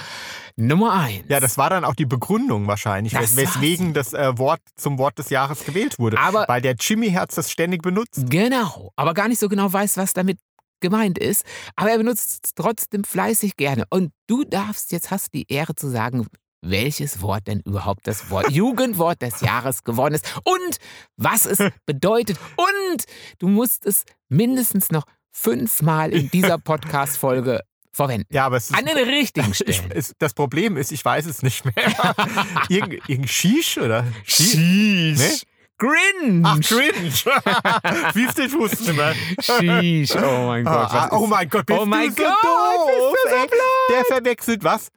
Nummer 0.57 0.93
eins. 0.95 1.25
Ja, 1.29 1.39
das 1.39 1.57
war 1.57 1.71
dann 1.71 1.85
auch 1.85 1.95
die 1.95 2.07
Begründung 2.07 2.67
wahrscheinlich, 2.67 3.13
Das 3.13 3.37
wes 3.37 3.55
weswegen 3.55 3.95
das 3.95 4.13
äh, 4.13 4.37
Wort 4.39 4.61
zum 4.77 4.99
Wort 4.99 5.17
des 5.19 5.31
Jahres 5.31 5.65
gewählt 5.65 5.99
wurde. 6.01 6.19
Aber- 6.19 6.47
weil 6.49 6.61
der 6.61 6.75
Jimmy 6.79 7.09
Herz 7.11 7.37
das 7.37 7.51
ständig 7.51 7.83
benutzt. 7.83 8.25
Genau, 8.29 8.91
aber 8.97 9.15
gar 9.15 9.29
nicht 9.29 9.39
so 9.39 9.49
genau 9.49 9.73
weiß, 9.73 9.97
was 9.97 10.13
damit 10.15 10.39
gemeint 10.81 11.19
ist. 11.19 11.45
Aber 11.77 11.91
er 11.91 11.99
benutzt 11.99 12.41
es 12.47 12.55
trotzdem 12.55 13.05
fleißig 13.05 13.57
gerne. 13.57 13.85
Und 13.91 14.13
du 14.27 14.45
darfst, 14.45 14.93
jetzt 14.93 15.11
hast 15.11 15.35
die 15.35 15.47
Ehre 15.51 15.75
zu 15.75 15.89
sagen, 15.89 16.27
welches 16.61 17.23
Wort 17.23 17.47
denn 17.47 17.61
überhaupt 17.61 18.07
das 18.07 18.31
Wort 18.31 18.51
Jugendwort 18.51 19.23
des 19.23 19.41
Jahres 19.41 19.85
geworden 19.85 20.15
ist 20.15 20.37
und 20.45 20.77
was 21.17 21.47
es 21.47 21.59
bedeutet. 21.87 22.39
Und 22.57 23.05
du 23.39 23.49
musst 23.49 23.87
es 23.87 24.05
mindestens 24.29 24.91
noch 24.91 25.05
fünfmal 25.31 26.13
in 26.13 26.31
dieser 26.31 26.59
Podcast-Folge 26.59 27.63
verwenden. 27.93 28.27
Ja, 28.33 28.47
aber 28.47 28.57
es 28.57 28.71
ist 28.71 28.77
An 28.77 28.85
den 28.87 28.97
richtigen 28.97 29.51
Ich, 29.51 29.57
Stellen. 29.59 29.91
es, 29.93 30.15
das 30.19 30.35
Problem 30.35 30.77
ist, 30.77 30.93
ich 30.93 31.05
weiß 31.05 31.27
es 31.27 31.43
nicht 31.43 31.65
mehr. 31.65 31.75
Irgend, 32.69 32.95
irgendein 33.09 33.29
Shish 33.29 33.79
oder? 33.79 34.05
Sheesh. 34.25 35.43
Ne? 35.81 35.89
Grinch. 35.89 36.45
Ach, 36.45 36.61
Cringe. 36.61 38.15
Wie 38.15 38.27
viel 38.29 38.53
wussten 38.59 38.85
nicht 38.85 38.97
mehr? 38.97 39.15
Sheesh. 39.41 40.17
Oh 40.17 40.47
mein 40.47 40.65
Gott. 40.65 40.91
Ah, 40.91 41.09
oh 41.13 41.25
ist- 41.25 41.31
mein 41.31 41.49
Gott, 41.49 41.67
bist 41.67 41.81
Oh 41.81 41.87
mein 41.87 42.09
du 42.15 42.23
so 42.23 42.23
Gott, 42.23 42.35
doof, 42.45 42.91
bist 43.13 43.25
du 43.25 43.31
so 43.31 43.37
ey. 43.37 43.49
Der 43.91 44.05
verwechselt 44.05 44.65
was? 44.65 44.89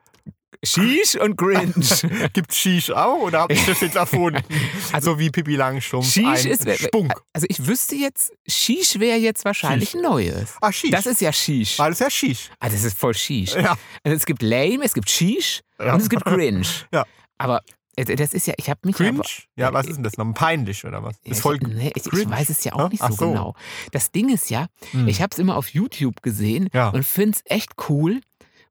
Sheesh 0.64 1.16
und 1.16 1.38
Grinch. 1.38 2.04
Gibt's 2.34 2.56
Shish 2.58 2.92
auch 2.92 3.18
oder 3.20 3.40
hab 3.42 3.52
ich 3.52 3.66
das 3.66 3.82
jetzt 3.82 3.96
erfunden? 3.96 4.44
so 5.02 5.18
wie 5.18 5.32
Pippi 5.32 5.56
Langstrumpf. 5.56 6.08
Sheesh 6.12 6.46
ist. 6.46 6.70
Spunk. 6.80 7.14
Also 7.34 7.48
ich 7.50 7.66
wüsste 7.66 7.96
jetzt, 7.96 8.32
Sheesh 8.48 9.00
wäre 9.00 9.18
jetzt 9.18 9.44
wahrscheinlich 9.44 9.96
Neues. 9.96 10.54
Ah, 10.62 10.72
Shish. 10.72 10.92
Das 10.92 11.08
ist 11.08 11.20
ja 11.22 11.34
Sheesh. 11.34 11.80
Alles 11.80 11.98
ja 11.98 12.12
Shish. 12.12 12.52
Ah, 12.60 12.70
das 12.70 12.84
ist 12.84 12.96
voll 12.96 13.16
Sheesh. 13.16 13.56
Ja. 13.56 13.76
Also 14.04 14.16
es 14.18 14.26
gibt 14.26 14.44
Lame, 14.44 14.84
es 14.84 14.94
gibt 14.94 15.10
Sheesh 15.10 15.62
Ja. 15.80 15.94
und 15.96 16.02
es 16.02 16.10
gibt 16.10 16.26
Grinch. 16.26 16.86
Ja. 16.94 17.06
Aber 17.40 17.58
äh, 17.58 17.62
das 17.96 18.34
ist 18.34 18.48
ja, 18.48 18.54
ich 18.58 18.70
habe 18.70 18.80
mich 18.86 18.96
Cringe? 18.96 19.20
aber, 19.20 19.28
Ja, 19.56 19.74
was 19.74 19.88
ist 19.88 19.96
denn 19.98 20.04
das 20.04 20.18
noch? 20.18 20.34
Peinlich 20.34 20.86
oder 20.86 21.04
was? 21.04 21.16
Ja, 21.24 21.32
Ist 21.32 21.42
voll 21.42 21.56
ich, 21.56 21.62
nee, 21.68 21.92
ich, 21.96 22.06
ich 22.06 22.12
cringe. 22.12 22.32
weiß 22.32 22.50
es 22.50 22.64
ja 22.64 22.74
auch 22.74 22.90
nicht 22.90 23.02
so, 23.04 23.12
so. 23.14 23.28
genau. 23.30 23.56
Das 23.92 24.12
Ding 24.12 24.30
ist 24.30 24.50
ja, 24.50 24.68
Hm. 24.92 25.08
ich 25.08 25.22
habe 25.22 25.30
es 25.34 25.40
immer 25.40 25.58
auf 25.58 25.70
YouTube 25.70 26.22
gesehen 26.22 26.70
Ja. 26.74 26.90
und 26.90 27.06
finde 27.06 27.38
es 27.38 27.52
echt 27.52 27.74
cool, 27.90 28.22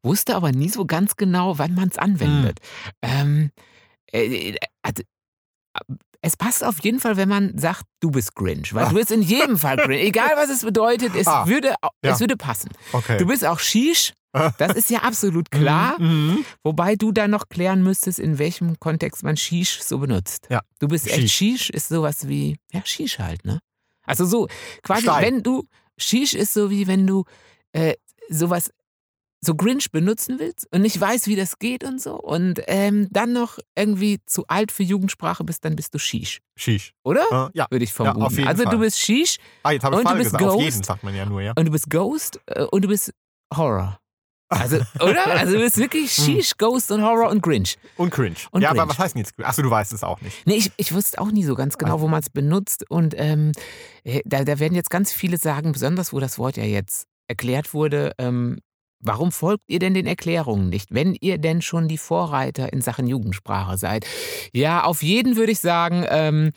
wusste 0.02 0.34
aber 0.34 0.52
nie 0.52 0.69
so 0.70 0.87
ganz 0.87 1.17
genau, 1.17 1.58
wann 1.58 1.75
man 1.75 1.88
es 1.88 1.99
anwendet. 1.99 2.61
Hm. 3.05 3.11
Ähm, 3.11 3.50
äh, 4.12 4.56
also, 4.82 5.02
äh, 5.75 5.94
es 6.22 6.37
passt 6.37 6.62
auf 6.64 6.81
jeden 6.82 7.00
Fall, 7.00 7.17
wenn 7.17 7.28
man 7.31 7.56
sagt, 7.56 7.84
du 8.00 8.11
bist 8.11 8.34
Grinch, 8.34 8.75
weil 8.75 8.84
Ah. 8.84 8.88
du 8.90 8.94
bist 8.96 9.11
in 9.11 9.22
jedem 9.22 9.56
Fall 9.56 9.76
Grinch. 9.76 10.02
Egal 10.06 10.31
was 10.37 10.50
es 10.50 10.62
bedeutet, 10.62 11.14
es, 11.14 11.26
Ah. 11.26 11.46
würde, 11.46 11.69
Ja. 12.05 12.12
es 12.12 12.20
würde 12.20 12.37
passen. 12.37 12.70
Okay. 12.93 13.17
Du 13.19 13.26
bist 13.26 13.44
auch 13.44 13.58
Shish, 13.58 14.12
das 14.59 14.75
ist 14.77 14.91
ja 14.91 15.00
absolut 15.00 15.50
klar. 15.50 15.97
Mhm. 16.00 16.44
Wobei 16.62 16.97
du 16.97 17.12
dann 17.12 17.31
noch 17.31 17.49
klären 17.49 17.82
müsstest, 17.82 18.19
in 18.19 18.38
welchem 18.38 18.79
Kontext 18.81 19.23
man 19.23 19.37
Shish 19.37 19.81
so 19.82 19.99
benutzt. 19.99 20.47
Ja. 20.50 20.61
Du 20.79 20.88
bist 20.88 21.06
echt 21.06 21.31
Shish. 21.31 21.32
Shish 21.32 21.71
ist 21.71 21.88
sowas 21.88 22.27
wie, 22.29 22.56
ja, 22.73 22.81
Shish 22.85 23.19
halt, 23.19 23.44
ne? 23.44 23.61
Also 24.03 24.25
so, 24.25 24.49
quasi, 24.82 25.03
Stein. 25.03 25.23
wenn 25.25 25.43
du, 25.43 25.67
Shish 25.99 26.35
ist 26.35 26.55
so 26.55 26.71
wie 26.71 26.87
wenn 26.87 27.06
du 27.06 27.25
äh, 27.73 27.94
sowas, 28.29 28.71
so 29.43 29.55
Grinch 29.55 29.91
benutzen 29.91 30.38
willst 30.38 30.67
und 30.73 30.82
nicht 30.82 31.00
weißt, 31.00 31.27
wie 31.27 31.37
das 31.37 31.59
geht 31.59 31.85
und 31.85 32.00
so 32.00 32.15
und 32.21 32.61
ähm, 32.67 33.09
dann 33.11 33.32
noch 33.32 33.59
irgendwie 33.77 34.19
zu 34.27 34.47
alt 34.49 34.73
für 34.73 34.82
Jugendsprache 34.82 35.44
bist, 35.44 35.65
dann 35.65 35.77
bist 35.77 35.94
du 35.94 35.99
Shish, 35.99 36.41
Shish. 36.56 36.93
oder? 37.05 37.50
Äh, 37.55 37.59
ja. 37.59 37.67
Würde 37.71 37.85
ich 37.85 37.93
vermuten. 37.93 38.23
auf 38.23 38.32
jeden 38.32 38.49
also 38.49 38.65
Fall. 38.65 38.73
du 38.73 38.79
bist 38.81 38.99
Shish 38.99 39.37
Ah, 39.62 39.73
jetzt 39.73 39.85
habe 39.85 39.97
ich 39.97 40.00
Und 40.00 40.11
du 40.11 40.17
bist 40.17 40.31
gesagt. 40.32 40.44
Auf 40.44 40.55
Ghost. 40.55 40.65
jeden 40.65 40.82
sagt 40.82 41.05
man 41.05 41.15
ja 41.15 41.27
nur, 41.27 41.41
ja. 41.43 41.53
und 41.56 41.65
du 41.65 41.71
bist 41.71 41.88
Ghost 41.91 42.41
äh, 42.47 42.65
und 42.65 42.82
du 42.82 42.88
bist 42.88 43.12
Horror. 43.55 44.00
Also, 44.50 44.79
oder? 45.00 45.26
Also 45.26 45.55
du 45.55 45.61
bist 45.61 45.76
wirklich 45.79 46.11
Hm. 46.17 46.25
Shish, 46.25 46.56
Ghost 46.58 46.91
und 46.91 47.02
Horror 47.02 47.31
und 47.31 47.41
Grinch. 47.43 47.79
Und 47.97 48.11
cringe. 48.11 48.35
Und 48.50 48.62
ja, 48.62 48.70
cringe. 48.70 48.82
aber 48.82 48.91
was 48.91 48.99
heißt 48.99 49.14
denn 49.14 49.20
jetzt? 49.23 49.38
Achso, 49.43 49.62
du 49.62 49.70
weißt 49.70 49.93
es 49.93 50.02
auch 50.02 50.20
nicht. 50.20 50.44
Nee, 50.47 50.56
ich, 50.56 50.73
ich 50.76 50.93
wusste 50.93 51.20
auch 51.20 51.31
nie 51.31 51.44
so 51.44 51.55
ganz 51.55 51.79
genau, 51.79 52.00
wo 52.00 52.08
man 52.08 52.20
es 52.20 52.31
benutzt. 52.31 52.85
Und 52.91 53.14
ähm, 53.17 53.52
äh, 54.05 54.20
da, 54.25 54.43
da 54.44 54.58
werden 54.58 54.75
jetzt 54.75 54.91
ganz 54.91 55.12
viele 55.12 55.37
sagen, 55.38 55.70
besonders 55.73 56.12
wo 56.12 56.19
das 56.20 56.37
Wort 56.38 56.56
ja 56.56 56.64
jetzt 56.64 57.06
erklärt 57.29 57.73
wurde, 57.75 58.12
ähm, 58.19 58.58
warum 58.99 59.31
folgt 59.31 59.62
ihr 59.69 59.79
denn 59.79 59.94
den 59.94 60.06
Erklärungen 60.06 60.69
nicht, 60.69 60.93
wenn 60.93 61.17
ihr 61.20 61.38
denn 61.38 61.62
schon 61.62 61.87
die 61.87 61.96
Vorreiter 61.99 62.73
in 62.73 62.82
Sachen 62.82 63.06
Jugendsprache 63.06 63.79
seid? 63.79 64.05
Ja, 64.53 64.82
auf 64.82 65.03
jeden 65.05 65.37
würde 65.37 65.53
ich 65.53 65.61
sagen, 65.61 66.05
ähm, 66.08 66.50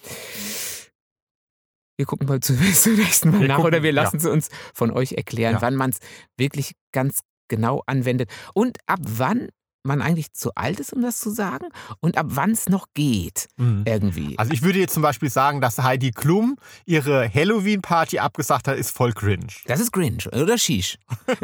wir 1.97 2.05
gucken 2.07 2.27
mal 2.27 2.39
zu, 2.39 2.55
zum 2.73 2.95
nächsten 2.95 3.29
Mal 3.31 3.41
Wir 3.41 3.47
nach 3.49 3.57
gucken, 3.57 3.67
oder 3.67 3.83
wir 3.83 3.93
ja. 3.93 4.01
lassen 4.01 4.17
es 4.17 4.25
uns 4.25 4.49
von 4.73 4.89
euch 4.91 5.13
erklären, 5.13 5.53
Ja. 5.53 5.61
wann 5.61 5.75
man 5.75 5.91
es 5.91 5.97
wirklich 6.37 6.71
ganz 6.91 7.19
genau 7.47 7.81
anwendet 7.87 8.29
und 8.53 8.77
ab 8.87 8.99
wann 9.03 9.47
man 9.85 10.01
eigentlich 10.01 10.31
zu 10.31 10.51
alt 10.55 10.79
ist, 10.79 10.93
um 10.93 11.01
das 11.01 11.19
zu 11.19 11.29
sagen 11.29 11.65
und 11.99 12.17
ab 12.17 12.27
wann 12.29 12.51
es 12.51 12.69
noch 12.69 12.87
geht 12.93 13.47
Mhm. 13.57 13.83
irgendwie. 13.85 14.39
Also 14.39 14.53
ich 14.53 14.61
würde 14.61 14.79
jetzt 14.79 14.93
zum 14.93 15.03
Beispiel 15.03 15.29
sagen, 15.29 15.59
dass 15.59 15.77
Heidi 15.77 16.11
Klum 16.11 16.55
ihre 16.85 17.27
Halloween-Party 17.29 18.19
abgesagt 18.19 18.69
hat, 18.69 18.77
ist 18.77 18.95
voll 18.95 19.11
cringe. 19.11 19.47
Das 19.65 19.81
ist 19.81 19.91
Grinch 19.91 20.25
oder 20.31 20.57
Shish. 20.57 20.97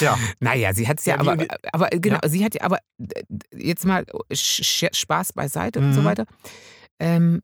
Ja. 0.00 0.18
Naja, 0.40 0.72
sie 0.74 0.88
hat 0.88 0.98
es 1.00 1.06
ja, 1.06 1.22
Ja, 1.22 1.32
aber, 1.32 1.46
aber 1.72 1.88
genau, 1.90 2.18
sie 2.26 2.44
hat 2.44 2.54
ja, 2.54 2.62
aber 2.62 2.78
jetzt 3.54 3.84
mal 3.84 4.04
Spaß 4.32 5.32
beiseite 5.32 5.78
und 5.80 5.92
so 5.92 6.00
Mhm. 6.00 6.04
weiter. 6.04 6.26
Ähm, 6.98 7.42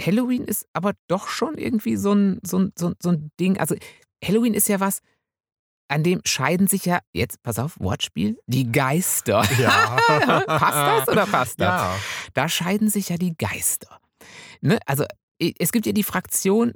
Halloween 0.00 0.44
ist 0.44 0.66
aber 0.72 0.92
doch 1.08 1.28
schon 1.28 1.56
irgendwie 1.58 1.96
so 1.96 2.12
ein, 2.14 2.38
so, 2.42 2.58
ein, 2.58 2.72
so, 2.78 2.88
ein- 2.88 2.94
so 3.02 3.10
ein 3.10 3.30
Ding. 3.40 3.58
Also 3.58 3.74
Halloween 4.24 4.54
ist 4.54 4.68
ja 4.68 4.80
was, 4.80 5.00
an 5.88 6.02
dem 6.02 6.20
scheiden 6.24 6.66
sich 6.66 6.84
ja, 6.84 7.00
jetzt 7.12 7.42
pass 7.42 7.58
auf, 7.58 7.78
Wortspiel, 7.80 8.38
die 8.46 8.70
Geister. 8.70 9.42
Ja. 9.58 9.96
passt 10.46 11.06
das 11.06 11.08
oder 11.08 11.26
passt 11.26 11.60
das? 11.60 11.80
Ja. 11.80 11.96
Da 12.34 12.48
scheiden 12.48 12.90
sich 12.90 13.08
ja 13.08 13.16
die 13.16 13.36
Geister. 13.36 14.00
Ne? 14.60 14.78
Also 14.86 15.04
es 15.38 15.72
gibt 15.72 15.86
ja 15.86 15.92
die 15.92 16.04
Fraktion, 16.04 16.74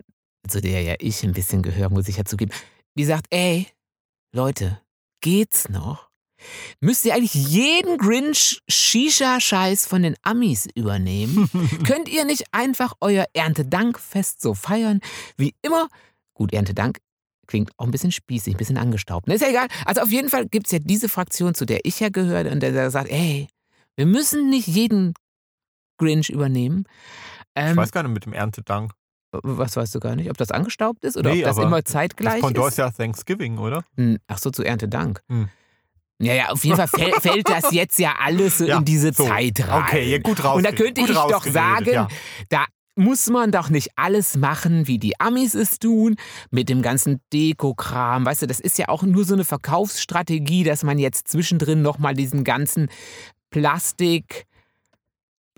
zu 0.48 0.60
der 0.60 0.82
ja 0.82 0.94
ich 0.98 1.22
ein 1.22 1.32
bisschen 1.32 1.62
gehöre, 1.62 1.90
muss 1.90 2.08
ich 2.08 2.16
ja 2.16 2.24
zugeben, 2.24 2.52
die 2.94 3.04
sagt, 3.04 3.26
ey, 3.30 3.68
Leute, 4.34 4.80
geht's 5.20 5.68
noch? 5.68 6.10
Müsst 6.80 7.04
ihr 7.04 7.14
eigentlich 7.14 7.34
jeden 7.34 7.98
Grinch-Shisha-Scheiß 7.98 9.86
von 9.86 10.02
den 10.02 10.16
Amis 10.22 10.68
übernehmen? 10.74 11.48
Könnt 11.86 12.08
ihr 12.08 12.24
nicht 12.24 12.46
einfach 12.52 12.94
euer 13.00 13.26
Erntedankfest 13.32 14.40
so 14.40 14.54
feiern 14.54 15.00
wie 15.36 15.54
immer? 15.62 15.88
Gut, 16.34 16.52
Erntedank 16.52 16.98
klingt 17.52 17.70
auch 17.78 17.84
ein 17.84 17.90
bisschen 17.90 18.12
spießig, 18.12 18.54
ein 18.54 18.56
bisschen 18.56 18.78
angestaubt. 18.78 19.28
Ne, 19.28 19.34
Ist 19.34 19.42
ja 19.42 19.48
egal. 19.50 19.66
Also 19.84 20.00
auf 20.00 20.10
jeden 20.10 20.30
Fall 20.30 20.46
gibt 20.46 20.66
es 20.66 20.72
ja 20.72 20.78
diese 20.78 21.08
Fraktion, 21.10 21.54
zu 21.54 21.66
der 21.66 21.80
ich 21.84 22.00
ja 22.00 22.08
gehöre 22.08 22.50
und 22.50 22.60
der, 22.60 22.90
sagt, 22.90 23.10
ey, 23.10 23.46
wir 23.96 24.06
müssen 24.06 24.48
nicht 24.48 24.66
jeden 24.66 25.12
Grinch 25.98 26.30
übernehmen. 26.30 26.84
Ähm, 27.54 27.72
Ich 27.72 27.76
weiß 27.76 27.92
gar 27.92 28.02
nicht 28.04 28.12
mit 28.14 28.24
dem 28.24 28.32
Erntedank. 28.32 28.92
was 29.32 29.76
weißt 29.76 29.94
du 29.94 30.00
gar 30.00 30.16
nicht? 30.16 30.30
Ob 30.30 30.38
das 30.38 30.50
angestaubt 30.50 31.04
ist 31.04 31.16
oder 31.18 31.30
Nee, 31.30 31.42
ob 31.44 31.50
das 31.50 31.58
immer 31.58 31.82
Das 31.82 31.92
zeitgleich 31.92 32.40
Pendant 32.40 32.66
ist? 32.68 32.72
ist 32.72 32.78
ja 32.78 32.90
Thanksgiving, 32.90 33.58
oder? 33.58 33.84
Hm, 33.96 34.18
Ach 34.28 34.38
so, 34.38 34.50
zu 34.50 34.62
Erntedank. 34.64 35.20
Hm. 35.28 35.48
Ja, 36.20 36.34
ja, 36.34 36.48
auf 36.50 36.64
jeden 36.64 36.76
Fall 36.76 36.88
fäll, 36.88 37.12
fällt 37.20 37.48
das 37.50 37.70
jetzt 37.72 37.98
ja 37.98 38.14
alles 38.18 38.58
so 38.58 38.64
Ja, 38.64 38.78
in 38.78 38.84
diese 38.86 39.12
so. 39.12 39.26
Zeit 39.26 39.60
rein. 39.68 39.82
Okay, 39.82 40.10
ja, 40.10 40.18
gut 40.18 40.42
raus. 40.42 40.56
Und 40.56 40.64
da 40.64 40.72
könnte 40.72 41.00
ich 41.02 41.08
doch 41.08 41.44
sagen, 41.44 41.90
ja. 41.92 42.08
da 42.48 42.64
muss 42.94 43.28
man 43.28 43.50
doch 43.52 43.70
nicht 43.70 43.90
alles 43.96 44.36
machen, 44.36 44.86
wie 44.86 44.98
die 44.98 45.18
Amis 45.18 45.54
es 45.54 45.78
tun, 45.78 46.16
mit 46.50 46.68
dem 46.68 46.82
ganzen 46.82 47.20
Dekokram. 47.32 48.24
Weißt 48.26 48.42
du, 48.42 48.46
das 48.46 48.60
ist 48.60 48.76
ja 48.78 48.88
auch 48.88 49.02
nur 49.02 49.24
so 49.24 49.34
eine 49.34 49.44
Verkaufsstrategie, 49.44 50.62
dass 50.64 50.82
man 50.82 50.98
jetzt 50.98 51.28
zwischendrin 51.28 51.80
nochmal 51.82 52.14
diesen 52.14 52.44
ganzen 52.44 52.88
Plastik, 53.50 54.44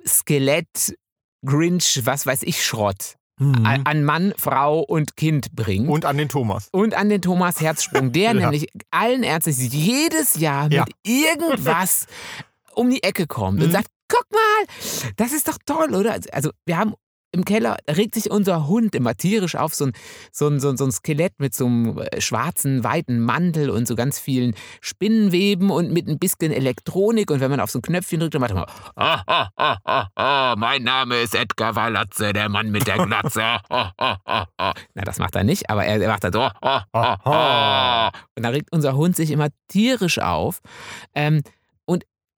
Skelett, 0.07 0.97
Grinch, 1.45 2.01
was 2.05 2.27
weiß 2.27 2.43
ich, 2.43 2.65
Schrott 2.65 3.17
Mhm. 3.41 3.67
an 3.85 4.05
Mann, 4.05 4.33
Frau 4.37 4.79
und 4.81 5.17
Kind 5.17 5.51
bringt. 5.57 5.89
Und 5.89 6.05
an 6.05 6.17
den 6.19 6.29
Thomas. 6.29 6.69
Und 6.71 6.95
an 6.95 7.09
den 7.09 7.21
Thomas 7.21 7.61
Herzsprung, 7.61 8.13
der 8.13 8.23
Ja. 8.33 8.35
nämlich 8.35 8.69
allen 8.93 9.25
Ernstes 9.25 9.59
jedes 9.73 10.37
Jahr 10.37 10.71
Ja. 10.71 10.85
mit 10.85 10.95
irgendwas 11.03 12.07
um 12.75 12.89
die 12.91 13.03
Ecke 13.03 13.27
kommt 13.27 13.61
und 13.61 13.69
Mhm. 13.69 13.73
sagt, 13.73 13.89
guck 14.09 14.25
mal, 14.31 15.13
das 15.17 15.33
ist 15.33 15.49
doch 15.49 15.59
toll, 15.67 15.95
oder? 15.97 16.17
Also 16.31 16.51
wir 16.65 16.77
haben 16.79 16.95
im 17.35 17.45
Keller, 17.45 17.77
regt 17.89 18.15
sich 18.15 18.31
unser 18.31 18.69
Hund 18.69 18.95
immer 18.95 19.15
tierisch 19.15 19.57
auf, 19.57 19.75
so 19.75 19.87
ein, 19.87 19.93
so 20.33 20.49
ein, 20.49 20.61
so 20.61 20.71
ein, 20.71 20.77
so 20.77 20.85
ein 20.85 20.93
Skelett 20.93 21.35
mit 21.39 21.55
so 21.55 21.67
einem 21.67 21.99
äh, 21.99 22.21
schwarzen, 22.21 22.85
weiten 22.85 23.21
Mantel 23.21 23.71
und 23.71 23.87
so 23.87 23.97
ganz 23.97 24.19
vielen 24.19 24.55
Spinnenweben 24.81 25.71
und 25.71 25.93
mit 25.93 26.09
ein 26.09 26.19
bisschen 26.19 26.53
Elektronik. 26.53 27.31
Und 27.31 27.41
wenn 27.41 27.51
man 27.51 27.61
auf 27.61 27.71
so 27.71 27.81
ein 27.81 27.83
Knöpfchen 27.83 28.21
drückt, 28.21 28.35
dann 28.35 28.41
macht 28.41 28.53
er 28.53 28.57
mal, 28.57 28.67
ah, 28.97 29.23
ah, 29.27 29.49
ah, 29.57 29.79
ah, 29.85 30.09
ah, 30.15 30.57
mein 30.57 30.85
Name 30.85 31.21
ist 31.21 31.35
Edgar 31.35 31.75
Walatze, 31.75 32.33
der 32.33 32.49
Mann 32.49 32.71
mit 32.71 32.87
der 32.87 33.05
Glatze. 33.05 33.43
Ah, 33.75 33.93
ah, 33.99 34.19
ah, 34.25 34.47
ah. 34.59 34.75
Na, 34.95 35.03
das 35.03 35.19
macht 35.19 35.35
er 35.35 35.43
nicht, 35.43 35.69
aber 35.69 35.85
er, 35.85 36.01
er 36.01 36.09
macht 36.09 36.23
dann 36.23 36.33
so, 36.33 36.41
ah, 36.41 36.53
ah, 36.61 36.87
ah, 36.93 37.19
ah. 37.25 38.13
Und 38.37 38.43
da 38.43 38.51
regt 38.51 38.69
unser 38.71 38.97
Hund 38.97 39.17
sich 39.17 39.31
immer 39.31 39.49
tierisch 39.69 40.19
auf. 40.19 40.61
Ähm, 41.15 41.43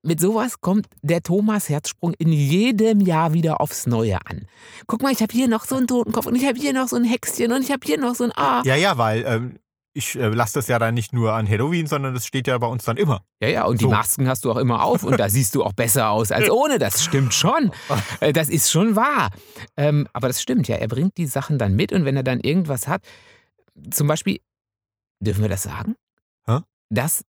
mit 0.06 0.20
sowas 0.20 0.60
kommt 0.60 0.86
der 1.02 1.22
Thomas 1.22 1.68
Herzsprung 1.68 2.14
in 2.18 2.32
jedem 2.32 3.00
Jahr 3.00 3.32
wieder 3.32 3.60
aufs 3.60 3.86
Neue 3.86 4.18
an. 4.26 4.46
Guck 4.86 5.02
mal, 5.02 5.12
ich 5.12 5.20
habe 5.20 5.32
hier 5.32 5.48
noch 5.48 5.64
so 5.64 5.76
einen 5.76 5.86
Totenkopf 5.86 6.26
und 6.26 6.34
ich 6.36 6.46
habe 6.46 6.58
hier 6.58 6.72
noch 6.72 6.88
so 6.88 6.96
ein 6.96 7.04
Hexchen 7.04 7.52
und 7.52 7.62
ich 7.62 7.70
habe 7.70 7.80
hier 7.84 7.98
noch 7.98 8.14
so 8.14 8.24
ein 8.24 8.32
A. 8.32 8.62
Ja, 8.64 8.76
ja, 8.76 8.96
weil 8.98 9.24
ähm, 9.26 9.58
ich 9.92 10.14
äh, 10.14 10.28
lasse 10.28 10.54
das 10.54 10.68
ja 10.68 10.78
dann 10.78 10.94
nicht 10.94 11.12
nur 11.14 11.32
an 11.32 11.48
Halloween, 11.48 11.86
sondern 11.86 12.12
das 12.14 12.26
steht 12.26 12.46
ja 12.46 12.58
bei 12.58 12.66
uns 12.66 12.84
dann 12.84 12.98
immer. 12.98 13.22
Ja, 13.40 13.48
ja, 13.48 13.64
und 13.64 13.80
So. 13.80 13.86
die 13.86 13.92
Masken 13.92 14.28
hast 14.28 14.44
du 14.44 14.50
auch 14.52 14.58
immer 14.58 14.82
auf 14.84 15.02
und 15.04 15.18
da 15.18 15.28
siehst 15.30 15.54
du 15.54 15.64
auch 15.64 15.72
besser 15.72 16.10
aus 16.10 16.32
als 16.32 16.50
ohne. 16.50 16.78
Das 16.78 17.02
stimmt 17.02 17.34
schon. 17.34 17.70
Äh, 18.20 18.32
Das 18.32 18.48
ist 18.48 18.70
schon 18.70 18.94
wahr. 18.94 19.30
Ähm, 19.76 20.06
aber 20.12 20.28
das 20.28 20.40
stimmt 20.42 20.68
ja. 20.68 20.76
Er 20.76 20.88
bringt 20.88 21.16
die 21.16 21.26
Sachen 21.26 21.58
dann 21.58 21.74
mit 21.74 21.92
und 21.92 22.04
wenn 22.04 22.16
er 22.16 22.22
dann 22.22 22.40
irgendwas 22.40 22.86
hat, 22.88 23.02
zum 23.90 24.06
Beispiel, 24.06 24.40
dürfen 25.20 25.42
wir 25.42 25.48
das 25.48 25.62
sagen? 25.64 25.96
Hä? 26.46 26.60
Dass 26.90 27.24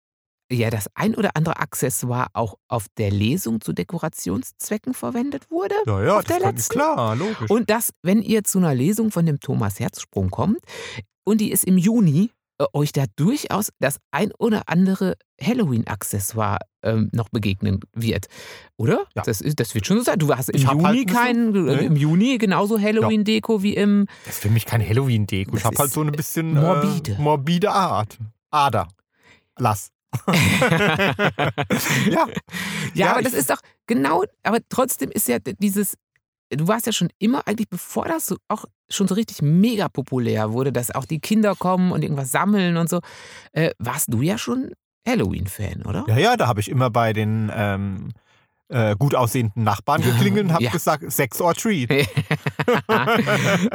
ja 0.51 0.71
das 0.71 0.87
ein 0.95 1.15
oder 1.15 1.31
andere 1.35 1.59
Accessoire 1.59 2.29
auch 2.33 2.57
auf 2.69 2.87
der 2.99 3.11
Lesung 3.11 3.61
zu 3.61 3.73
Dekorationszwecken 3.73 4.95
verwendet 4.95 5.51
wurde. 5.51 5.75
Ja, 5.87 6.03
ja, 6.03 6.17
Auf 6.19 6.25
das 6.25 6.39
der 6.39 6.53
letzten? 6.53 6.73
klar, 6.75 7.17
logisch. 7.17 7.51
Und 7.51 7.71
dass, 7.71 7.91
wenn 8.03 8.23
ihr 8.23 8.45
zu 8.45 8.59
einer 8.59 8.75
Lesung 8.75 9.11
von 9.11 9.27
dem 9.27 9.41
Thomas 9.41 9.81
Herzsprung 9.81 10.31
kommt 10.31 10.59
und 11.25 11.41
die 11.41 11.51
ist 11.51 11.65
im 11.65 11.79
Juni, 11.79 12.31
äh, 12.59 12.67
euch 12.73 12.93
da 12.93 13.05
durchaus 13.17 13.71
das 13.81 13.99
ein 14.13 14.31
oder 14.39 14.63
andere 14.69 15.17
Halloween-Accessoire 15.43 16.59
ähm, 16.83 17.09
noch 17.13 17.29
begegnen 17.31 17.81
wird. 17.93 18.27
Oder? 18.77 19.07
Ja. 19.17 19.23
Das, 19.23 19.41
ist, 19.41 19.59
das 19.59 19.75
wird 19.75 19.87
schon 19.87 19.97
so 19.99 20.05
sein. 20.05 20.19
Du 20.19 20.33
hast 20.35 20.51
im 20.51 20.57
Ich 20.57 20.63
Juni 20.65 20.85
halt 20.85 21.09
keinen, 21.09 21.55
äh, 21.69 21.77
Nee. 21.79 21.87
im 21.87 21.97
Juni 21.97 22.39
genauso 22.39 22.79
Halloween-Deko 22.81 23.63
wie 23.63 23.75
im. 23.75 24.07
das 24.25 24.35
ist 24.35 24.43
für 24.43 24.51
mich 24.51 24.67
kein 24.67 24.87
Halloween-Deko. 24.87 25.57
Ich 25.57 25.65
habe 25.65 25.77
halt 25.79 25.91
so 25.91 26.03
ein 26.03 26.13
bisschen 26.13 26.55
morbide. 26.55 27.13
Äh, 27.13 27.19
morbide 27.21 27.71
Art. 27.73 28.19
Ader. 28.51 28.87
Lass. 29.59 29.91
Ja, 30.27 31.51
Ja, 32.11 32.27
Ja, 32.95 33.11
aber 33.13 33.23
das 33.23 33.35
ist 33.35 33.51
doch 33.51 33.61
genau, 33.87 34.25
aber 34.43 34.59
trotzdem 34.69 35.11
ist 35.11 35.29
ja 35.29 35.39
dieses, 35.39 35.95
du 36.51 36.69
warst 36.69 36.87
ja 36.87 36.93
schon 36.93 37.11
immer 37.19 37.47
eigentlich, 37.47 37.69
bevor 37.69 38.07
das 38.07 38.27
so 38.27 38.37
auch 38.49 38.65
schon 38.89 39.09
so 39.09 39.15
richtig 39.15 39.43
mega 39.43 39.89
populär 39.89 40.53
wurde, 40.53 40.73
dass 40.73 40.95
auch 40.95 41.05
die 41.05 41.21
Kinder 41.21 41.55
kommen 41.55 41.93
und 41.93 42.03
irgendwas 42.03 42.31
sammeln 42.31 42.77
und 42.77 42.89
so, 42.89 43.01
äh, 43.53 43.71
warst 43.79 44.13
du 44.13 44.23
ja 44.23 44.39
schon 44.39 44.73
Halloween-Fan, 45.07 45.83
oder? 45.83 46.05
ja, 46.09 46.19
ja, 46.19 46.37
da 46.37 46.47
habe 46.47 46.61
ich 46.61 46.71
immer 46.71 46.91
bei 46.91 47.13
den 47.13 47.51
ähm, 47.55 48.13
äh, 48.69 48.97
gut 48.99 49.15
aussehenden 49.15 49.63
Nachbarn 49.65 50.01
geklingelt 50.03 50.47
und 50.47 50.53
habe 50.53 50.65
Ja. 50.65 50.71
gesagt, 50.71 51.11
Sex 51.13 51.41
or 51.41 51.55
Treat. 51.55 51.91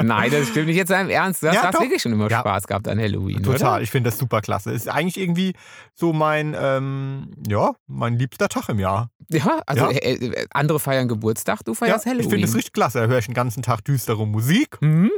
Nein, 0.01 0.31
das 0.31 0.47
stimmt 0.49 0.67
nicht 0.67 0.77
jetzt 0.77 0.91
im 0.91 1.09
Ernst. 1.09 1.43
Du 1.43 1.47
hast, 1.47 1.55
Ja, 1.55 1.63
hast 1.71 1.79
wirklich 1.79 2.01
schon 2.01 2.11
immer 2.13 2.29
Ja. 2.29 2.39
Spaß 2.39 2.67
gehabt 2.67 2.87
an 2.87 2.99
Halloween, 2.99 3.43
Total, 3.43 3.73
oder? 3.75 3.81
ich 3.81 3.91
finde 3.91 4.09
das 4.09 4.19
super 4.19 4.41
klasse. 4.41 4.71
Ist 4.71 4.87
eigentlich 4.89 5.17
irgendwie 5.19 5.53
so 5.93 6.13
mein, 6.13 6.55
ähm, 6.59 7.31
ja, 7.47 7.73
mein 7.87 8.17
liebster 8.17 8.49
Tag 8.49 8.69
im 8.69 8.79
Jahr. 8.79 9.09
Ja, 9.29 9.61
also. 9.65 9.89
Äh, 9.89 10.13
äh, 10.15 10.45
andere 10.51 10.79
feiern 10.79 11.07
Geburtstag, 11.07 11.63
du 11.65 11.73
feierst 11.73 12.05
ich 12.05 12.11
Halloween. 12.11 12.29
finde 12.29 12.47
das 12.47 12.55
richtig 12.55 12.73
klasse. 12.73 12.99
Da 13.01 13.05
höre 13.07 13.19
ich 13.19 13.25
den 13.25 13.35
ganzen 13.35 13.61
Tag 13.61 13.83
düstere 13.85 14.25
Musik. 14.25 14.77
Mhm. 14.81 15.11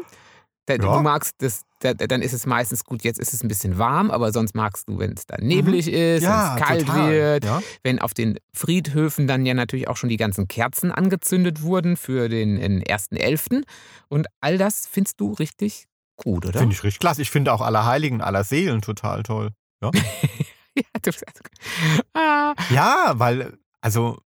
Da, 0.68 0.76
Ja. 0.76 0.98
Du 0.98 1.02
magst 1.02 1.34
das, 1.40 1.62
da, 1.80 1.94
dann 1.96 2.22
ist 2.22 2.34
es 2.34 2.46
meistens 2.46 2.84
gut, 2.84 3.04
jetzt 3.04 3.20
ist 3.20 3.34
es 3.34 3.44
ein 3.44 3.48
bisschen 3.48 3.78
warm, 3.80 4.12
aber 4.12 4.32
sonst 4.32 4.54
magst 4.56 4.88
du, 4.88 5.00
wenn 5.00 5.14
es 5.14 5.26
dann 5.26 5.44
neblig 5.46 5.88
ist, 5.88 6.22
Mhm. 6.22 6.28
Ja, 6.28 6.54
wenn 6.56 6.62
es 6.62 6.68
kalt 6.68 6.86
total. 6.88 7.12
wird, 7.12 7.46
Ja. 7.46 7.62
wenn 7.84 8.00
auf 8.00 8.14
den 8.14 8.38
Friedhöfen 8.56 9.26
dann 9.28 9.46
ja 9.46 9.54
natürlich 9.56 9.88
auch 9.88 9.98
schon 9.98 10.10
die 10.10 10.18
ganzen 10.18 10.48
Kerzen 10.48 10.92
angezündet 10.92 11.64
wurden 11.64 11.98
für 11.98 12.30
den, 12.30 12.58
den 12.60 12.84
1.11. 12.84 13.64
Und 14.08 14.28
all 14.40 14.58
das 14.60 14.88
findest 14.88 15.20
du 15.20 15.34
richtig 15.34 15.88
gut, 16.16 16.46
oder? 16.46 16.60
Finde 16.60 16.76
ich 16.76 16.84
richtig 16.84 17.00
klasse. 17.00 17.22
Ich 17.24 17.32
finde 17.32 17.52
auch 17.54 17.62
Allerheiligen, 17.62 18.22
aller 18.22 18.44
Seelen 18.44 18.82
total 18.82 19.24
toll. 19.24 19.50
Ja, 19.82 19.90
du, 21.02 21.12
ah, 22.14 22.54
Ja, 22.70 23.14
weil, 23.16 23.58
also, 23.82 24.20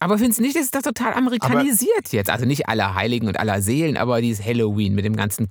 aber 0.00 0.16
findest 0.18 0.38
du 0.38 0.42
nicht, 0.42 0.56
das 0.56 0.64
ist 0.64 0.74
doch 0.74 0.82
total 0.82 1.12
amerikanisiert 1.14 2.08
jetzt. 2.12 2.30
Also 2.30 2.46
nicht 2.46 2.68
aller 2.68 2.94
Heiligen 2.94 3.28
und 3.28 3.38
aller 3.38 3.60
Seelen, 3.62 3.96
aber 3.96 4.20
dieses 4.22 4.44
Halloween 4.44 4.94
mit 4.94 5.04
dem 5.04 5.14
ganzen. 5.16 5.50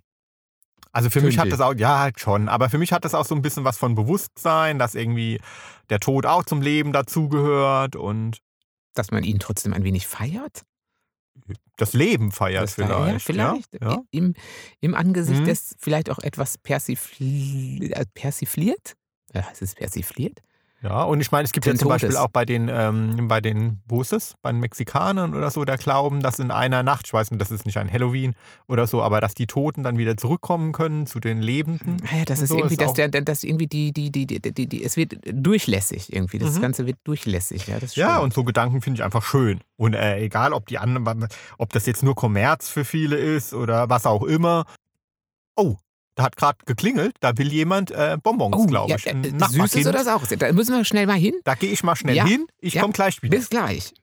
Also 0.94 1.10
für 1.10 1.20
mich 1.22 1.38
hat 1.40 1.52
das 1.52 1.60
auch, 1.60 1.74
ja, 1.76 2.00
halt 2.00 2.20
schon, 2.22 2.48
aber 2.48 2.70
für 2.70 2.78
mich 2.78 2.94
hat 2.94 3.04
das 3.04 3.14
auch 3.14 3.26
so 3.26 3.36
ein 3.36 3.42
bisschen 3.42 3.66
was 3.66 3.78
von 3.78 3.96
Bewusstsein, 3.96 4.80
dass 4.80 4.96
irgendwie 4.96 5.42
der 5.90 6.00
Tod 6.00 6.26
auch 6.26 6.46
zum 6.46 6.62
Leben 6.62 6.94
dazugehört 6.94 7.96
und 7.98 8.38
dass 8.94 9.12
man 9.12 9.24
ihn 9.24 9.40
trotzdem 9.40 9.74
ein 9.74 9.84
wenig 9.84 10.08
feiert. 10.08 10.62
das 11.78 11.94
Leben 11.94 12.32
feiert 12.32 12.62
Das 12.64 12.76
vielleicht. 12.76 12.94
ja, 13.12 13.20
vielleicht. 13.20 13.74
Ja. 13.82 14.02
Im, 14.12 14.36
Im 14.82 14.94
Angesicht 14.96 15.42
Mhm. 15.42 15.46
des 15.46 15.76
vielleicht 15.80 16.12
auch 16.12 16.20
etwas 16.20 16.58
persifli 16.60 17.92
äh, 17.92 18.06
persifliert. 18.14 18.94
Ja, 19.34 19.44
heißt 19.50 19.64
es 19.64 19.74
persifliert? 19.74 20.40
Ja, 20.84 21.04
und 21.04 21.22
ich 21.22 21.32
meine, 21.32 21.46
es 21.46 21.54
gibt 21.54 21.66
ja 21.66 21.74
zum 21.76 21.88
Beispiel 21.88 22.18
auch 22.18 22.28
bei 22.28 22.44
den, 22.44 22.70
ähm, 22.70 23.30
bei 23.30 23.40
den, 23.40 23.82
wo 23.88 24.02
ist 24.02 24.12
es? 24.12 24.36
Bei 24.42 24.52
den 24.52 24.60
Mexikanern 24.60 25.34
oder 25.34 25.50
so, 25.50 25.64
der 25.64 25.78
Glauben, 25.78 26.20
dass 26.22 26.40
in 26.40 26.52
einer 26.52 26.84
Nacht, 26.84 27.08
ich 27.08 27.14
weiß 27.14 27.32
nicht, 27.32 27.40
das 27.40 27.52
ist 27.52 27.66
nicht 27.66 27.78
ein 27.78 27.90
Halloween 27.92 28.36
oder 28.68 28.86
so, 28.86 29.02
aber 29.02 29.22
dass 29.22 29.34
die 29.34 29.48
Toten 29.48 29.84
dann 29.84 29.98
wieder 29.98 30.18
zurückkommen 30.18 30.74
können 30.74 31.08
zu 31.08 31.22
den 31.22 31.42
Lebenden. 31.42 31.98
Ja, 32.12 32.26
das 32.26 32.42
ist 32.42 32.50
so 32.50 32.58
irgendwie, 32.58 32.74
ist 32.74 32.82
dass 32.82 32.94
der, 32.94 33.08
dass 33.08 33.44
irgendwie 33.44 33.68
die, 33.68 33.94
die, 33.94 34.12
die, 34.12 34.28
die, 34.28 34.42
die, 34.42 34.68
die, 34.68 34.84
es 34.84 34.98
wird 34.98 35.16
durchlässig 35.24 36.12
irgendwie. 36.12 36.38
Das 36.38 36.58
Mhm. 36.58 36.62
Ganze 36.62 36.86
wird 36.86 36.98
durchlässig. 37.06 37.68
Ja, 37.68 37.80
das 37.80 37.96
Ja, 37.96 38.20
und 38.20 38.34
so 38.34 38.44
Gedanken 38.44 38.82
finde 38.82 39.00
ich 39.00 39.06
einfach 39.06 39.24
schön. 39.24 39.62
Und 39.78 39.94
äh, 39.94 40.20
egal, 40.20 40.52
ob 40.52 40.68
die 40.68 40.80
anderen, 40.80 41.28
ob 41.58 41.72
das 41.72 41.86
jetzt 41.86 42.04
nur 42.04 42.16
Kommerz 42.16 42.68
für 42.68 42.84
viele 42.84 43.16
ist 43.16 43.54
oder 43.54 43.90
was 43.90 44.06
auch 44.06 44.24
immer. 44.24 44.66
Oh, 45.56 45.78
da 46.16 46.24
hat 46.24 46.36
gerade 46.36 46.58
geklingelt, 46.66 47.16
da 47.20 47.38
will 47.38 47.52
jemand 47.52 47.92
äh, 47.92 48.18
Bonbons, 48.22 48.56
Oh, 48.58 48.66
glaube 48.66 48.92
ja, 48.92 48.98
ich. 48.98 49.10
Ein 49.10 49.24
äh, 49.24 49.32
Nachbarkind. 49.32 49.72
Süßes 49.72 49.88
oder 49.88 50.04
Saures? 50.04 50.30
Da 50.30 50.52
müssen 50.52 50.76
wir 50.76 50.86
schnell 50.86 51.08
mal 51.08 51.18
hin. 51.18 51.34
Da 51.44 51.56
gehe 51.56 51.72
ich 51.72 51.84
mal 51.84 51.96
schnell 51.96 52.16
Ja, 52.16 52.26
hin. 52.26 52.46
Ich 52.60 52.76
ja. 52.76 52.82
komme 52.82 52.94
gleich 52.94 53.22
wieder. 53.24 53.38
Bis 53.38 53.50
gleich. 53.50 53.94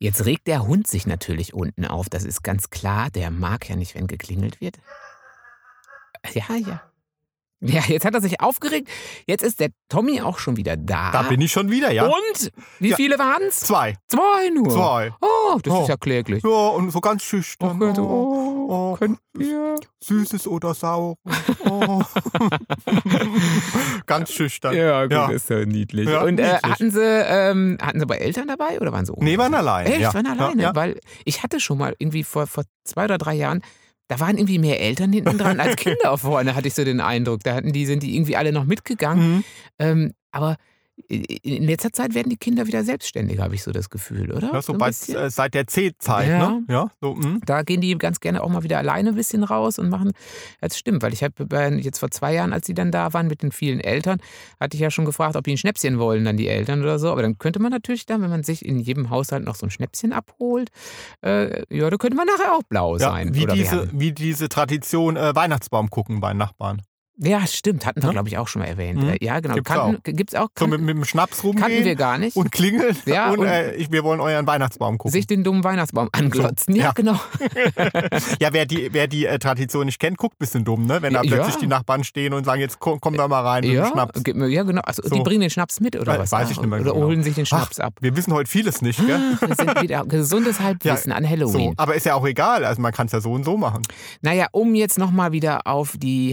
Jetzt 0.00 0.24
regt 0.24 0.46
der 0.46 0.66
Hund 0.66 0.86
sich 0.86 1.06
natürlich 1.06 1.54
unten 1.54 1.84
auf. 1.84 2.08
Das 2.08 2.24
ist 2.24 2.42
ganz 2.42 2.70
klar. 2.70 3.10
Der 3.10 3.30
mag 3.30 3.68
ja 3.68 3.76
nicht, 3.76 3.94
wenn 3.94 4.06
geklingelt 4.06 4.60
wird. 4.60 4.78
Ja, 6.34 6.54
ja. 6.56 6.82
Ja, 7.60 7.80
jetzt 7.88 8.04
hat 8.04 8.14
er 8.14 8.20
sich 8.20 8.40
aufgeregt. 8.40 8.88
Jetzt 9.26 9.42
ist 9.42 9.58
der 9.58 9.70
Tommy 9.88 10.20
auch 10.20 10.38
schon 10.38 10.56
wieder 10.56 10.76
da. 10.76 11.10
Da 11.10 11.22
bin 11.22 11.40
ich 11.40 11.50
schon 11.50 11.70
wieder, 11.72 11.90
ja. 11.90 12.04
Und? 12.06 12.52
Wie 12.78 12.90
Ja. 12.90 12.96
viele 12.96 13.18
waren 13.18 13.42
es? 13.48 13.58
Zwei. 13.60 13.96
Zwei 14.08 14.50
nur. 14.54 14.70
Zwei. 14.70 15.12
Oh, 15.20 15.58
das 15.62 15.74
Oh. 15.74 15.82
ist 15.82 15.88
ja 15.88 15.96
kläglich. 15.96 16.44
Ja, 16.44 16.50
und 16.68 16.90
so 16.92 17.00
ganz 17.00 17.24
schüchtern. 17.24 17.76
Oh, 17.82 17.86
Gott, 17.86 17.98
Oh, 17.98 18.66
oh, 18.68 18.92
oh, 18.92 18.96
könnt 18.96 19.18
ihr? 19.38 19.74
Süßes 20.04 20.46
oder 20.46 20.72
saures. 20.74 21.16
Oh. 21.68 22.00
ganz 24.06 24.32
schüchtern. 24.32 24.74
Ja, 24.76 25.02
gut, 25.04 25.12
Ja. 25.12 25.30
ist 25.30 25.50
ja 25.50 25.64
niedlich. 25.64 26.08
Ja, 26.08 26.22
Und 26.22 26.38
äh, 26.38 26.42
niedlich. 26.44 26.62
hatten 26.62 26.90
sie 26.90 27.02
ähm, 27.02 27.78
hatten 27.80 28.00
sie 28.00 28.06
bei 28.06 28.16
Eltern 28.18 28.48
dabei 28.48 28.80
oder 28.80 28.92
waren 28.92 29.04
sie 29.06 29.12
ohne? 29.12 29.24
Nee, 29.24 29.38
waren 29.38 29.54
alleine. 29.54 29.90
Echt, 29.90 30.00
ja. 30.00 30.14
waren 30.14 30.26
alleine? 30.26 30.70
Weil 30.74 31.00
ich 31.24 31.42
hatte 31.42 31.60
schon 31.60 31.78
mal 31.78 31.94
irgendwie 31.98 32.24
vor, 32.24 32.46
vor 32.46 32.64
zwei 32.84 33.04
oder 33.04 33.18
drei 33.18 33.34
Jahren, 33.34 33.62
da 34.08 34.20
waren 34.20 34.38
irgendwie 34.38 34.58
mehr 34.58 34.80
Eltern 34.80 35.12
hinten 35.12 35.38
dran 35.38 35.60
als 35.60 35.76
Kinder 35.76 36.16
vorne, 36.18 36.54
hatte 36.54 36.68
ich 36.68 36.74
so 36.74 36.84
den 36.84 37.00
Eindruck. 37.00 37.44
Da 37.44 37.54
hatten 37.54 37.72
die, 37.72 37.86
sind 37.86 38.02
die 38.02 38.16
irgendwie 38.16 38.36
alle 38.36 38.52
noch 38.52 38.64
mitgegangen. 38.64 39.36
Mhm. 39.36 39.44
Ähm, 39.78 40.12
aber 40.30 40.56
in 41.08 41.64
letzter 41.64 41.92
Zeit 41.92 42.14
werden 42.14 42.28
die 42.28 42.36
Kinder 42.36 42.66
wieder 42.66 42.84
selbstständiger, 42.84 43.42
habe 43.42 43.54
ich 43.54 43.62
so 43.62 43.70
das 43.72 43.88
Gefühl, 43.90 44.32
oder? 44.32 44.52
Ja, 44.52 44.62
so 44.62 44.74
bei, 44.74 44.88
äh, 44.88 45.30
seit 45.30 45.54
der 45.54 45.66
C-Zeit, 45.66 46.28
Ja. 46.28 46.50
ne? 46.50 46.64
Ja, 46.68 46.90
so, 47.00 47.14
mhm. 47.14 47.40
Da 47.46 47.62
gehen 47.62 47.80
die 47.80 47.96
ganz 47.96 48.20
gerne 48.20 48.42
auch 48.42 48.48
mal 48.48 48.62
wieder 48.62 48.78
alleine 48.78 49.10
ein 49.10 49.14
bisschen 49.14 49.44
raus 49.44 49.78
und 49.78 49.88
machen. 49.88 50.12
Das 50.60 50.76
stimmt, 50.78 51.02
weil 51.02 51.12
ich 51.12 51.22
habe 51.22 51.34
jetzt 51.80 51.98
vor 51.98 52.10
zwei 52.10 52.34
Jahren, 52.34 52.52
als 52.52 52.66
die 52.66 52.74
dann 52.74 52.90
da 52.90 53.12
waren 53.12 53.26
mit 53.28 53.42
den 53.42 53.52
vielen 53.52 53.80
Eltern, 53.80 54.20
hatte 54.60 54.76
ich 54.76 54.80
ja 54.80 54.90
schon 54.90 55.04
gefragt, 55.04 55.36
ob 55.36 55.44
die 55.44 55.52
ein 55.52 55.58
Schnäpschen 55.58 55.98
wollen, 55.98 56.24
dann 56.24 56.36
die 56.36 56.48
Eltern 56.48 56.82
oder 56.82 56.98
so. 56.98 57.10
Aber 57.10 57.22
dann 57.22 57.38
könnte 57.38 57.58
man 57.60 57.70
natürlich 57.70 58.04
dann, 58.06 58.20
wenn 58.22 58.30
man 58.30 58.42
sich 58.42 58.64
in 58.64 58.78
jedem 58.78 59.10
Haushalt 59.10 59.44
noch 59.44 59.54
so 59.54 59.66
ein 59.66 59.70
Schnäpschen 59.70 60.12
abholt, 60.12 60.70
äh, 61.24 61.62
ja, 61.74 61.88
da 61.88 61.96
könnte 61.96 62.16
man 62.16 62.26
nachher 62.26 62.54
auch 62.54 62.62
blau 62.68 62.94
ja 62.96 63.10
sein. 63.10 63.34
wie, 63.34 63.46
diese, 63.46 63.76
werden. 63.76 63.90
wie 63.94 64.12
diese 64.12 64.48
Tradition 64.48 65.16
äh, 65.16 65.34
Weihnachtsbaum 65.34 65.90
gucken 65.90 66.20
bei 66.20 66.34
Nachbarn. 66.34 66.82
Ja, 67.20 67.44
stimmt, 67.46 67.84
hatten 67.84 68.00
wir, 68.00 68.06
Ne? 68.08 68.12
glaube 68.12 68.28
ich, 68.28 68.38
auch 68.38 68.46
schon 68.48 68.62
mal 68.62 68.68
erwähnt. 68.68 69.02
Mhm. 69.02 69.08
Äh, 69.10 69.16
Ja, 69.24 69.40
genau. 69.40 69.54
Gibt's 69.54 69.70
Kannten, 69.70 70.16
Gibt's 70.16 70.34
auch. 70.34 70.42
So 70.56 70.64
Kannten, 70.66 70.70
mit, 70.70 70.80
mit 70.82 70.96
dem 70.96 71.04
Schnaps 71.04 71.42
rumgehen 71.42 71.62
kannten 71.62 71.84
wir 71.84 71.94
gar 71.96 72.16
nicht. 72.18 72.36
und 72.36 72.52
klingeln 72.52 72.96
Ja, 73.06 73.30
und, 73.32 73.40
und- 73.40 73.46
äh, 73.46 73.86
wir 73.90 74.04
wollen 74.04 74.20
euren 74.20 74.46
Weihnachtsbaum 74.46 74.98
gucken. 74.98 75.12
sich 75.12 75.26
den 75.26 75.42
dummen 75.44 75.64
Weihnachtsbaum 75.64 76.08
anglotzen. 76.12 76.76
Ja, 76.76 76.84
ja. 76.84 76.92
genau. 76.92 77.18
Ja, 78.40 78.52
wer 78.52 78.66
die, 78.66 78.88
wer 78.92 79.06
die 79.08 79.26
äh, 79.26 79.38
Tradition 79.38 79.86
nicht 79.86 79.98
kennt, 79.98 80.16
guckt 80.18 80.34
ein 80.36 80.38
bisschen 80.40 80.64
dumm, 80.64 80.86
ne? 80.86 81.02
Wenn 81.02 81.12
da 81.14 81.22
Ja. 81.22 81.34
plötzlich 81.36 81.56
die 81.56 81.66
Nachbarn 81.66 82.04
stehen 82.04 82.32
und 82.34 82.44
sagen, 82.44 82.60
jetzt 82.60 82.78
komm, 82.78 83.00
komm 83.00 83.16
da 83.16 83.26
mal 83.28 83.40
rein 83.44 83.64
mit 83.64 83.72
Ja, 83.74 83.84
dem 83.86 83.92
Schnaps. 83.92 84.20
ja, 84.26 84.62
genau. 84.62 84.80
Also, 84.84 85.02
Die 85.02 85.08
So. 85.08 85.22
bringen 85.22 85.40
den 85.40 85.50
Schnaps 85.50 85.80
mit 85.80 85.96
oder 85.96 86.18
was? 86.18 86.30
weiß 86.32 86.50
ich 86.50 86.58
nicht 86.60 86.68
mehr 86.70 86.80
Oder 86.80 86.92
genau. 86.92 87.06
holen 87.06 87.22
sich 87.22 87.34
den 87.34 87.46
Schnaps 87.46 87.80
ab. 87.80 87.94
Wir 88.00 88.16
wissen 88.16 88.32
heute 88.32 88.48
vieles 88.50 88.80
nicht, 88.82 89.04
gell? 89.04 89.18
Wir 89.40 89.54
sind 89.56 89.82
wieder 89.82 90.04
gesundes 90.06 90.60
Halbwissen 90.60 91.12
an 91.12 91.28
Halloween. 91.28 91.70
So, 91.70 91.74
aber 91.76 91.94
ist 91.94 92.06
ja 92.06 92.14
auch 92.14 92.26
egal, 92.26 92.64
also 92.64 92.80
man 92.80 92.92
kann 92.92 93.06
es 93.06 93.12
ja 93.12 93.20
so 93.20 93.32
und 93.32 93.44
so 93.44 93.56
machen. 93.56 93.82
Naja, 94.22 94.46
um 94.52 94.74
jetzt 94.74 94.98
nochmal 94.98 95.32
wieder 95.32 95.66
auf 95.66 95.96
die 95.96 96.32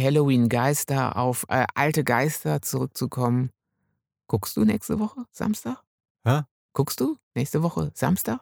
Halloween-Geister, 0.76 1.16
auf 1.18 1.46
äh, 1.50 1.66
alte 1.76 2.04
Geister 2.04 2.62
zurückzukommen. 2.62 3.52
Guckst 4.28 4.58
du 4.58 4.66
nächste 4.66 5.00
Woche, 5.00 5.26
Samstag? 5.32 5.82
Hä? 6.26 6.42
Guckst 6.74 7.00
du 7.00 7.18
nächste 7.36 7.64
Woche, 7.64 7.92
Samstag? 7.94 8.42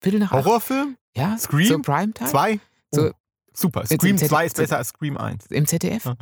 Viertel 0.00 0.20
nach? 0.20 0.32
Horrorfilm? 0.32 0.96
Ja, 1.16 1.38
Scream? 1.38 1.68
zur 1.68 1.82
Primetime? 1.82 2.28
Zwei? 2.30 2.60
So- 2.90 3.08
Oh, 3.08 3.12
super. 3.54 3.86
Scream 3.86 4.12
im 4.12 4.18
ZDF 4.18 4.28
2 4.30 4.46
ist 4.46 4.56
besser 4.56 4.76
als 4.78 4.88
Scream 4.88 5.16
1. 5.16 5.46
Im 5.46 5.66
ZDF? 5.66 6.04
Ja. 6.04 6.16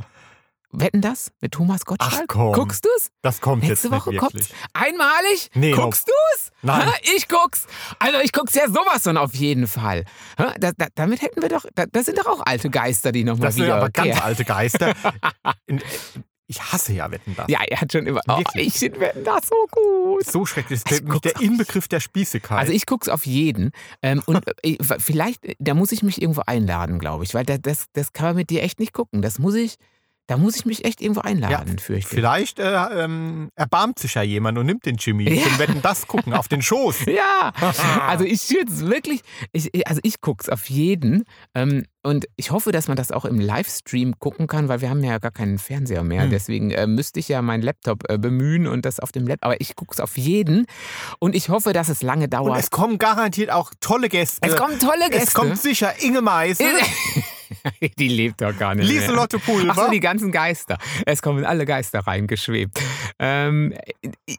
Wetten 0.73 1.00
das 1.00 1.33
mit 1.41 1.53
Thomas 1.53 1.85
Gottschalk? 1.85 2.12
Ach 2.23 2.25
komm. 2.29 2.53
Guckst 2.53 2.85
du's? 2.85 3.11
Das 3.23 3.41
kommt 3.41 3.62
Nächste 3.65 3.89
jetzt 3.89 3.93
nicht 3.93 4.07
Woche 4.07 4.12
wirklich. 4.12 4.55
Einmalig? 4.73 5.50
Nee, 5.55 5.73
Guckst 5.73 6.07
du's? 6.09 6.50
Nein. 6.62 6.87
Ha, 6.87 6.93
ich 7.17 7.29
guck's. 7.29 7.67
Also 7.99 8.21
ich 8.21 8.33
guck's 8.33 8.55
ja 8.55 8.69
sowas 8.69 9.03
von 9.03 9.17
auf 9.17 9.35
jeden 9.35 9.67
Fall. 9.67 10.05
Ha, 10.39 10.55
da, 10.59 10.71
da, 10.77 10.87
damit 10.95 11.23
hätten 11.23 11.43
wir 11.43 11.49
doch, 11.49 11.65
da, 11.75 11.87
das 11.87 12.07
sind 12.07 12.19
doch 12.19 12.27
auch 12.27 12.43
alte 12.47 12.71
Geister, 12.71 13.11
die 13.12 13.25
nochmal 13.25 13.49
Das 13.49 13.57
sind 13.57 13.65
wieder. 13.65 13.77
aber 13.77 13.91
ganz 13.91 14.21
alte 14.21 14.45
Geister. 14.45 14.95
Ich 16.47 16.61
hasse 16.61 16.93
ja 16.93 17.09
Wetten 17.12 17.37
das. 17.37 17.47
Ja, 17.49 17.61
er 17.62 17.81
hat 17.81 17.93
schon 17.93 18.09
immer. 18.09 18.21
Oh, 18.27 18.43
ich 18.55 18.73
finde 18.75 18.99
Wetten 18.99 19.23
das 19.23 19.43
so 19.47 19.55
gut. 19.71 20.27
So 20.27 20.45
schrecklich. 20.45 20.81
Ich 20.85 21.00
Der, 21.05 21.21
der 21.21 21.41
Inbegriff 21.41 21.87
der 21.87 22.00
Spießigkeit. 22.00 22.59
Also 22.59 22.73
ich 22.73 22.87
guck's 22.87 23.09
auf 23.09 23.25
jeden. 23.25 23.71
Ähm, 24.03 24.21
und 24.27 24.43
äh, 24.65 24.77
vielleicht, 24.99 25.47
da 25.61 25.75
muss 25.75 25.93
ich 25.93 26.03
mich 26.03 26.21
irgendwo 26.21 26.43
einladen, 26.47 26.99
glaube 26.99 27.23
ich. 27.23 27.35
Weil 27.35 27.45
da, 27.45 27.57
das, 27.57 27.85
das 27.93 28.12
kann 28.12 28.27
man 28.31 28.35
mit 28.37 28.50
dir 28.50 28.65
echt 28.65 28.81
nicht 28.81 28.93
gucken. 28.93 29.23
Das 29.23 29.39
muss 29.39 29.55
ich, 29.55 29.77
da 30.30 30.37
muss 30.37 30.54
ich 30.54 30.64
mich 30.64 30.84
echt 30.84 31.00
irgendwo 31.02 31.22
einladen, 31.22 31.80
fürchte 31.80 31.94
ich. 31.94 32.06
Vielleicht 32.06 32.60
äh, 32.60 33.04
ähm, 33.04 33.50
erbarmt 33.56 33.99
sich 33.99 34.14
ja 34.14 34.22
jemand 34.22 34.58
und 34.58 34.66
nimmt 34.66 34.87
den 34.87 34.94
Jimmy. 34.94 35.28
Ja. 35.28 35.44
Ja. 35.44 35.58
Wetten 35.58 35.82
das 35.82 36.06
gucken 36.06 36.32
auf 36.34 36.46
den 36.46 36.62
Schoß. 36.62 37.06
Ja, 37.10 37.52
also 38.06 38.25
ich 38.25 38.49
jetzt 38.50 38.87
wirklich, 38.87 39.22
ich, 39.52 39.87
also 39.88 40.00
ich 40.04 40.20
guck's 40.20 40.49
auf 40.49 40.70
jeden. 40.70 41.25
Ähm, 41.54 41.84
und 42.02 42.26
ich 42.37 42.50
hoffe, 42.50 42.72
dass 42.72 42.88
man 42.88 42.96
das 42.96 43.12
auch 43.12 43.25
im 43.26 43.38
Livestream 43.38 44.18
gucken 44.18 44.46
kann, 44.46 44.68
weil 44.68 44.80
wir 44.80 44.88
haben 44.88 45.04
ja 45.04 45.18
gar 45.18 45.32
keinen 45.32 45.58
Fernseher 45.58 46.02
mehr. 46.02 46.22
Hm. 46.22 46.30
Deswegen 46.30 46.70
äh, 46.70 46.87
müsste 46.87 47.20
ich 47.20 47.28
ja 47.28 47.42
meinen 47.42 47.62
Laptop 47.62 48.04
äh, 48.08 48.16
bemühen 48.16 48.66
und 48.66 48.87
das 48.87 49.00
auf 49.00 49.12
dem 49.12 49.26
Laptop. 49.26 49.50
Aber 49.50 49.60
ich 49.60 49.76
guck's 49.76 50.00
auf 50.00 50.16
jeden. 50.16 50.66
Und 51.18 51.34
ich 51.34 51.50
hoffe, 51.50 51.72
dass 51.72 51.88
es 51.88 52.02
lange 52.02 52.25
Und 52.25 52.32
dauert. 52.34 52.58
es 52.58 52.70
kommen 52.70 52.96
garantiert 52.96 53.50
auch 53.50 53.72
tolle 53.80 54.08
Gäste. 54.08 54.49
Es 54.49 54.56
kommen 54.56 54.78
tolle 54.78 55.10
Gäste. 55.10 55.26
Es 55.26 55.34
kommt 55.34 55.58
sicher 55.58 55.92
Inge 56.02 56.22
Meisel, 56.22 56.66
Die 57.99 58.09
lebt 58.09 58.40
doch 58.40 58.57
gar 58.57 58.75
nicht. 58.75 58.88
Lieselotte 58.88 59.38
Pulver. 59.38 59.73
Ach 59.76 59.85
so, 59.87 59.90
die 59.90 60.00
ganzen 60.00 60.33
Geister. 60.33 60.79
Es 61.07 61.23
kommen 61.23 61.45
alle 61.45 61.64
Geister 61.67 62.00
reingeschwebt. 62.00 62.81
Ähm, 63.19 63.75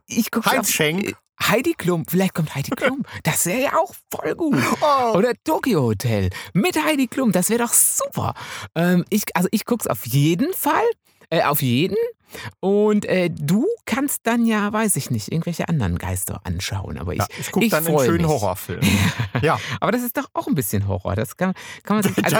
ich- 0.08 0.32
gucke 0.32 0.50
Heinz 0.50 0.72
Schenk. 0.72 1.16
Heidi 1.42 1.74
Klum, 1.74 2.06
vielleicht 2.08 2.36
kommt 2.36 2.54
Heidi 2.54 2.70
Klum. 2.72 3.04
Das 3.24 3.48
wäre 3.48 3.62
ja 3.62 3.74
auch 3.76 3.94
voll 4.14 4.36
gut. 4.36 4.58
Oh. 4.82 5.18
Oder 5.18 5.32
Tokyo 5.44 5.82
Hotel 5.82 6.30
mit 6.54 6.76
Heidi 6.84 7.08
Klum, 7.08 7.32
das 7.32 7.50
wäre 7.50 7.64
doch 7.64 7.74
super. 7.74 8.36
Ähm, 8.76 9.06
ich, 9.10 9.24
also 9.34 9.48
ich 9.52 9.66
guck's 9.66 9.88
auf 9.88 10.06
jeden 10.06 10.54
Fall, 10.54 10.84
äh, 11.32 11.42
auf 11.42 11.62
jeden. 11.64 11.98
Und 12.60 13.06
äh, 13.06 13.30
du 13.30 13.66
kannst 13.86 14.22
dann 14.28 14.46
ja, 14.46 14.72
weiß 14.72 14.96
ich 14.96 15.12
nicht, 15.12 15.32
irgendwelche 15.32 15.68
anderen 15.70 15.98
Geister 15.98 16.42
anschauen. 16.44 16.98
Aber 16.98 17.14
ich, 17.14 17.20
Ja, 17.20 17.28
ich 17.40 17.52
gucke 17.52 17.70
dann 17.70 17.86
einen 17.88 18.00
schönen 18.00 18.18
mich. 18.18 18.28
Horrorfilm. 18.28 18.82
ja. 19.42 19.60
aber 19.80 19.92
das 19.92 20.04
ist 20.04 20.18
doch 20.18 20.28
auch 20.34 20.48
ein 20.48 20.56
bisschen 20.56 20.88
Horror. 20.88 21.16
Das 21.16 21.38
kann, 21.38 21.54
kann 21.84 21.98
man 21.98 22.04
sich. 22.04 22.14
Also, 22.24 22.38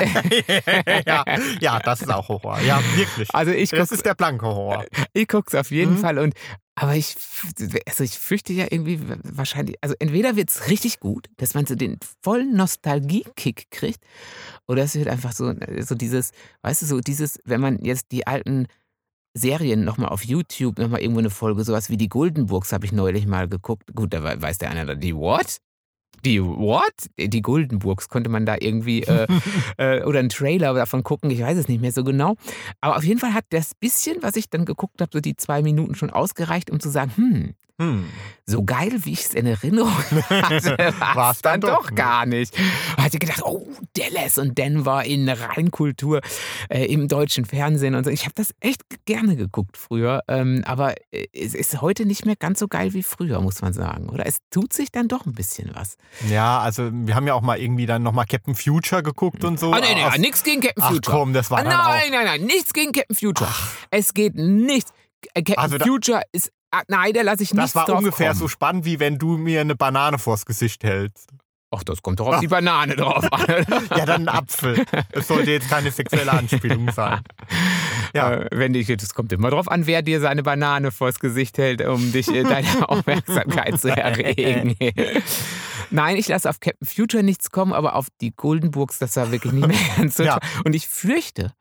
ja. 1.06 1.26
ja, 1.60 1.80
das 1.80 2.02
ist 2.02 2.12
auch 2.12 2.30
Horror. 2.30 2.60
Ja, 2.62 2.80
wirklich. 2.96 3.34
also 3.34 3.52
ich 3.52 3.70
Das 3.72 3.92
ist 3.92 4.06
der 4.06 4.16
blanke 4.16 4.46
Horror. 4.46 4.86
ich 5.14 5.28
guck's 5.28 5.56
auf 5.56 5.72
jeden 5.72 5.94
Mhm. 5.94 5.98
Fall. 5.98 6.20
Und 6.20 6.34
aber 6.76 6.96
ich, 6.96 7.16
also 7.88 8.04
ich 8.04 8.18
fürchte 8.18 8.54
ja 8.54 8.66
irgendwie 8.70 9.00
wahrscheinlich, 9.24 9.76
also 9.82 9.94
entweder 10.00 10.36
wird's 10.36 10.70
richtig 10.70 11.00
gut, 11.00 11.28
dass 11.38 11.54
man 11.54 11.66
so 11.66 11.76
den 11.76 12.00
vollen 12.24 12.56
Nostalgie-Kick 12.56 13.70
kriegt, 13.72 14.00
oder 14.68 14.84
es 14.84 14.96
wird 14.96 15.10
einfach 15.10 15.34
so, 15.34 15.54
so 15.82 15.96
dieses, 15.96 16.32
weißt 16.62 16.82
du, 16.84 16.86
so 16.86 17.00
dieses, 17.02 17.40
wenn 17.44 17.60
man 17.62 17.84
jetzt 17.84 18.12
die 18.12 18.26
alten 18.26 18.68
Serien 19.34 19.84
nochmal 19.86 20.10
auf 20.10 20.24
YouTube, 20.26 20.78
nochmal 20.80 21.02
irgendwo 21.02 21.20
eine 21.20 21.30
Folge, 21.30 21.64
sowas 21.64 21.90
wie 21.90 21.98
die 21.98 22.10
Goldenburgs 22.10 22.74
habe 22.74 22.86
ich 22.86 22.92
neulich 22.92 23.26
mal 23.28 23.48
geguckt. 23.48 23.94
Gut, 23.96 24.14
da 24.14 24.24
wei- 24.24 24.42
weiß 24.42 24.58
der 24.58 24.72
einer, 24.72 24.96
die 24.96 25.16
what? 25.16 25.58
Die 26.26 26.42
what? 26.44 26.94
Die 27.18 27.42
Goldenburgs 27.42 28.10
konnte 28.10 28.30
man 28.30 28.46
da 28.46 28.56
irgendwie, 28.60 29.04
äh, 29.04 29.28
äh, 29.78 30.04
oder 30.04 30.20
einen 30.20 30.30
Trailer 30.30 30.74
davon 30.74 31.04
gucken, 31.04 31.32
ich 31.32 31.40
weiß 31.42 31.58
es 31.58 31.68
nicht 31.68 31.82
mehr 31.82 31.92
so 31.94 32.04
genau. 32.04 32.36
Aber 32.82 32.98
auf 32.98 33.04
jeden 33.04 33.20
Fall 33.20 33.34
hat 33.34 33.46
das 33.50 33.74
bisschen, 33.74 34.18
was 34.22 34.36
ich 34.36 34.50
dann 34.50 34.66
geguckt 34.66 35.02
habe, 35.02 35.10
so 35.14 35.20
die 35.22 35.36
zwei 35.36 35.62
Minuten 35.64 35.96
schon 35.96 36.10
ausgereicht, 36.12 36.70
um 36.70 36.80
zu 36.80 36.90
sagen, 36.90 37.12
hm, 37.16 37.54
Hm. 37.80 38.06
so 38.46 38.64
geil, 38.64 38.92
wie 39.04 39.14
ich 39.14 39.22
es 39.26 39.34
in 39.34 39.46
Erinnerung 39.46 39.92
hatte, 40.30 40.78
war 41.00 41.32
es 41.32 41.42
dann 41.42 41.62
dann 41.62 41.72
doch 41.72 41.90
doch 41.90 41.96
gar 41.96 42.26
nicht. 42.26 42.54
Und 42.98 43.04
hatte 43.04 43.18
gedacht, 43.20 43.42
oh, 43.44 43.68
Dallas 43.96 44.38
und 44.38 44.58
Denver 44.58 45.04
in 45.04 45.28
Reinkultur 45.30 46.22
äh, 46.70 46.86
im 46.86 47.08
deutschen 47.08 47.46
Fernsehen 47.46 47.96
und 47.96 48.04
so. 48.04 48.10
Ich 48.10 48.24
habe 48.24 48.34
das 48.36 48.54
echt 48.60 48.82
gerne 49.06 49.36
geguckt 49.36 49.78
früher, 49.78 50.22
ähm, 50.28 50.64
aber 50.66 50.96
äh, 51.12 51.26
es 51.34 51.54
ist 51.56 51.82
heute 51.82 52.06
nicht 52.06 52.26
mehr 52.26 52.36
ganz 52.36 52.60
so 52.60 52.68
geil 52.68 52.94
wie 52.94 53.04
früher, 53.04 53.42
muss 53.42 53.62
man 53.62 53.74
sagen. 53.74 54.10
Oder 54.10 54.26
es 54.28 54.38
tut 54.52 54.74
sich 54.74 54.92
dann 54.92 55.08
doch 55.08 55.26
ein 55.26 55.34
bisschen 55.34 55.72
was. 55.74 55.96
Ja, 56.30 56.60
also 56.60 56.90
wir 56.94 57.16
haben 57.16 57.28
ja 57.28 57.34
auch 57.34 57.42
mal 57.42 57.60
irgendwie 57.60 57.86
dann 57.86 58.04
nochmal 58.04 58.26
Captain 58.26 58.56
Future 58.56 59.02
geguckt 59.04 59.44
und 59.44 59.60
so. 59.60 59.72
Ah, 59.74 59.80
nee, 59.80 59.94
nee, 59.96 60.04
Aus- 60.04 60.18
nichts 60.18 60.44
gegen 60.44 60.62
Captain 60.62 60.84
Ach 60.84 60.92
Future. 60.92 61.18
komm, 61.18 61.34
das 61.34 61.50
war 61.52 61.60
Ah, 61.60 61.64
dann 61.64 61.74
auch... 61.74 61.88
nein, 61.90 62.12
nein, 62.12 62.26
nein, 62.26 62.42
nichts 62.46 62.74
gegen 62.74 62.92
Captain 62.92 63.16
Future. 63.16 63.50
Es 63.90 64.14
geht 64.14 64.36
nichts. 64.36 64.92
Äh, 65.34 65.44
Captain 65.44 65.58
Also 65.58 65.78
Future 65.80 66.22
ist. 66.32 66.52
Ah, 66.72 66.84
nein, 66.88 67.14
da 67.14 67.22
lasse 67.22 67.44
ich 67.44 67.54
nichts 67.54 67.74
Das 67.74 67.76
war 67.76 67.86
drauf 67.86 67.98
ungefähr 68.00 68.30
kommen. 68.30 68.40
so 68.40 68.48
spannend, 68.48 68.86
wie 68.86 69.00
wenn 69.00 69.18
du 69.18 69.38
mir 69.38 69.62
eine 69.62 69.76
Banane 69.76 70.18
vors 70.20 70.46
Gesicht 70.46 70.84
hältst. 70.84 71.30
Ach, 71.74 71.84
das 71.84 72.02
kommt 72.02 72.20
doch 72.20 72.28
auf 72.28 72.40
die 72.40 72.48
Banane 72.50 72.96
drauf 72.96 73.32
an. 73.32 73.46
Ja, 73.98 74.06
dann 74.06 74.28
ein 74.28 74.30
Apfel. 74.30 74.86
Es 75.12 75.28
sollte 75.28 75.52
jetzt 75.52 75.70
keine 75.70 75.92
sexuelle 75.92 76.32
Anspielung 76.32 76.92
sein. 76.92 77.22
Ja. 78.14 78.34
Äh, 78.34 78.48
wenn 78.52 78.76
ich, 78.76 78.88
das 78.88 79.14
kommt 79.14 79.32
immer 79.32 79.52
drauf 79.52 79.72
an, 79.72 79.86
wer 79.88 80.02
dir 80.02 80.20
seine 80.20 80.44
Banane 80.44 80.92
vors 80.92 81.22
Gesicht 81.22 81.58
hält, 81.58 81.80
um 81.82 82.12
dich 82.12 82.28
äh, 82.28 82.44
deine 82.44 82.90
Aufmerksamkeit 82.90 83.80
zu 83.80 83.88
erregen. 83.88 84.76
Nein, 85.92 86.18
ich 86.18 86.28
lasse 86.28 86.50
auf 86.50 86.60
Captain 86.60 86.86
Future 86.86 87.24
nichts 87.24 87.52
kommen, 87.52 87.72
aber 87.72 87.96
auf 87.96 88.08
die 88.20 88.32
Goldenburgs, 88.32 89.00
das 89.00 89.16
war 89.16 89.32
wirklich 89.32 89.54
nicht 89.54 89.66
mehr 89.66 89.78
ganz 89.96 90.18
so 90.18 90.24
Ja. 90.24 90.40
Und 90.66 90.76
ich 90.76 90.90
fürchte, 90.90 91.54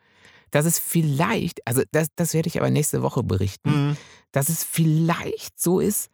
dass 0.51 0.67
es 0.67 0.79
vielleicht, 0.79 1.67
also 1.67 1.83
das, 1.93 2.09
das 2.17 2.35
werde 2.35 2.49
ich 2.49 2.59
aber 2.59 2.71
nächste 2.71 3.03
Woche 3.03 3.23
berichten, 3.23 3.71
Mhm. 3.91 3.97
dass 4.33 4.49
es 4.49 4.65
vielleicht 4.65 5.61
so 5.61 5.81
ist, 5.81 6.11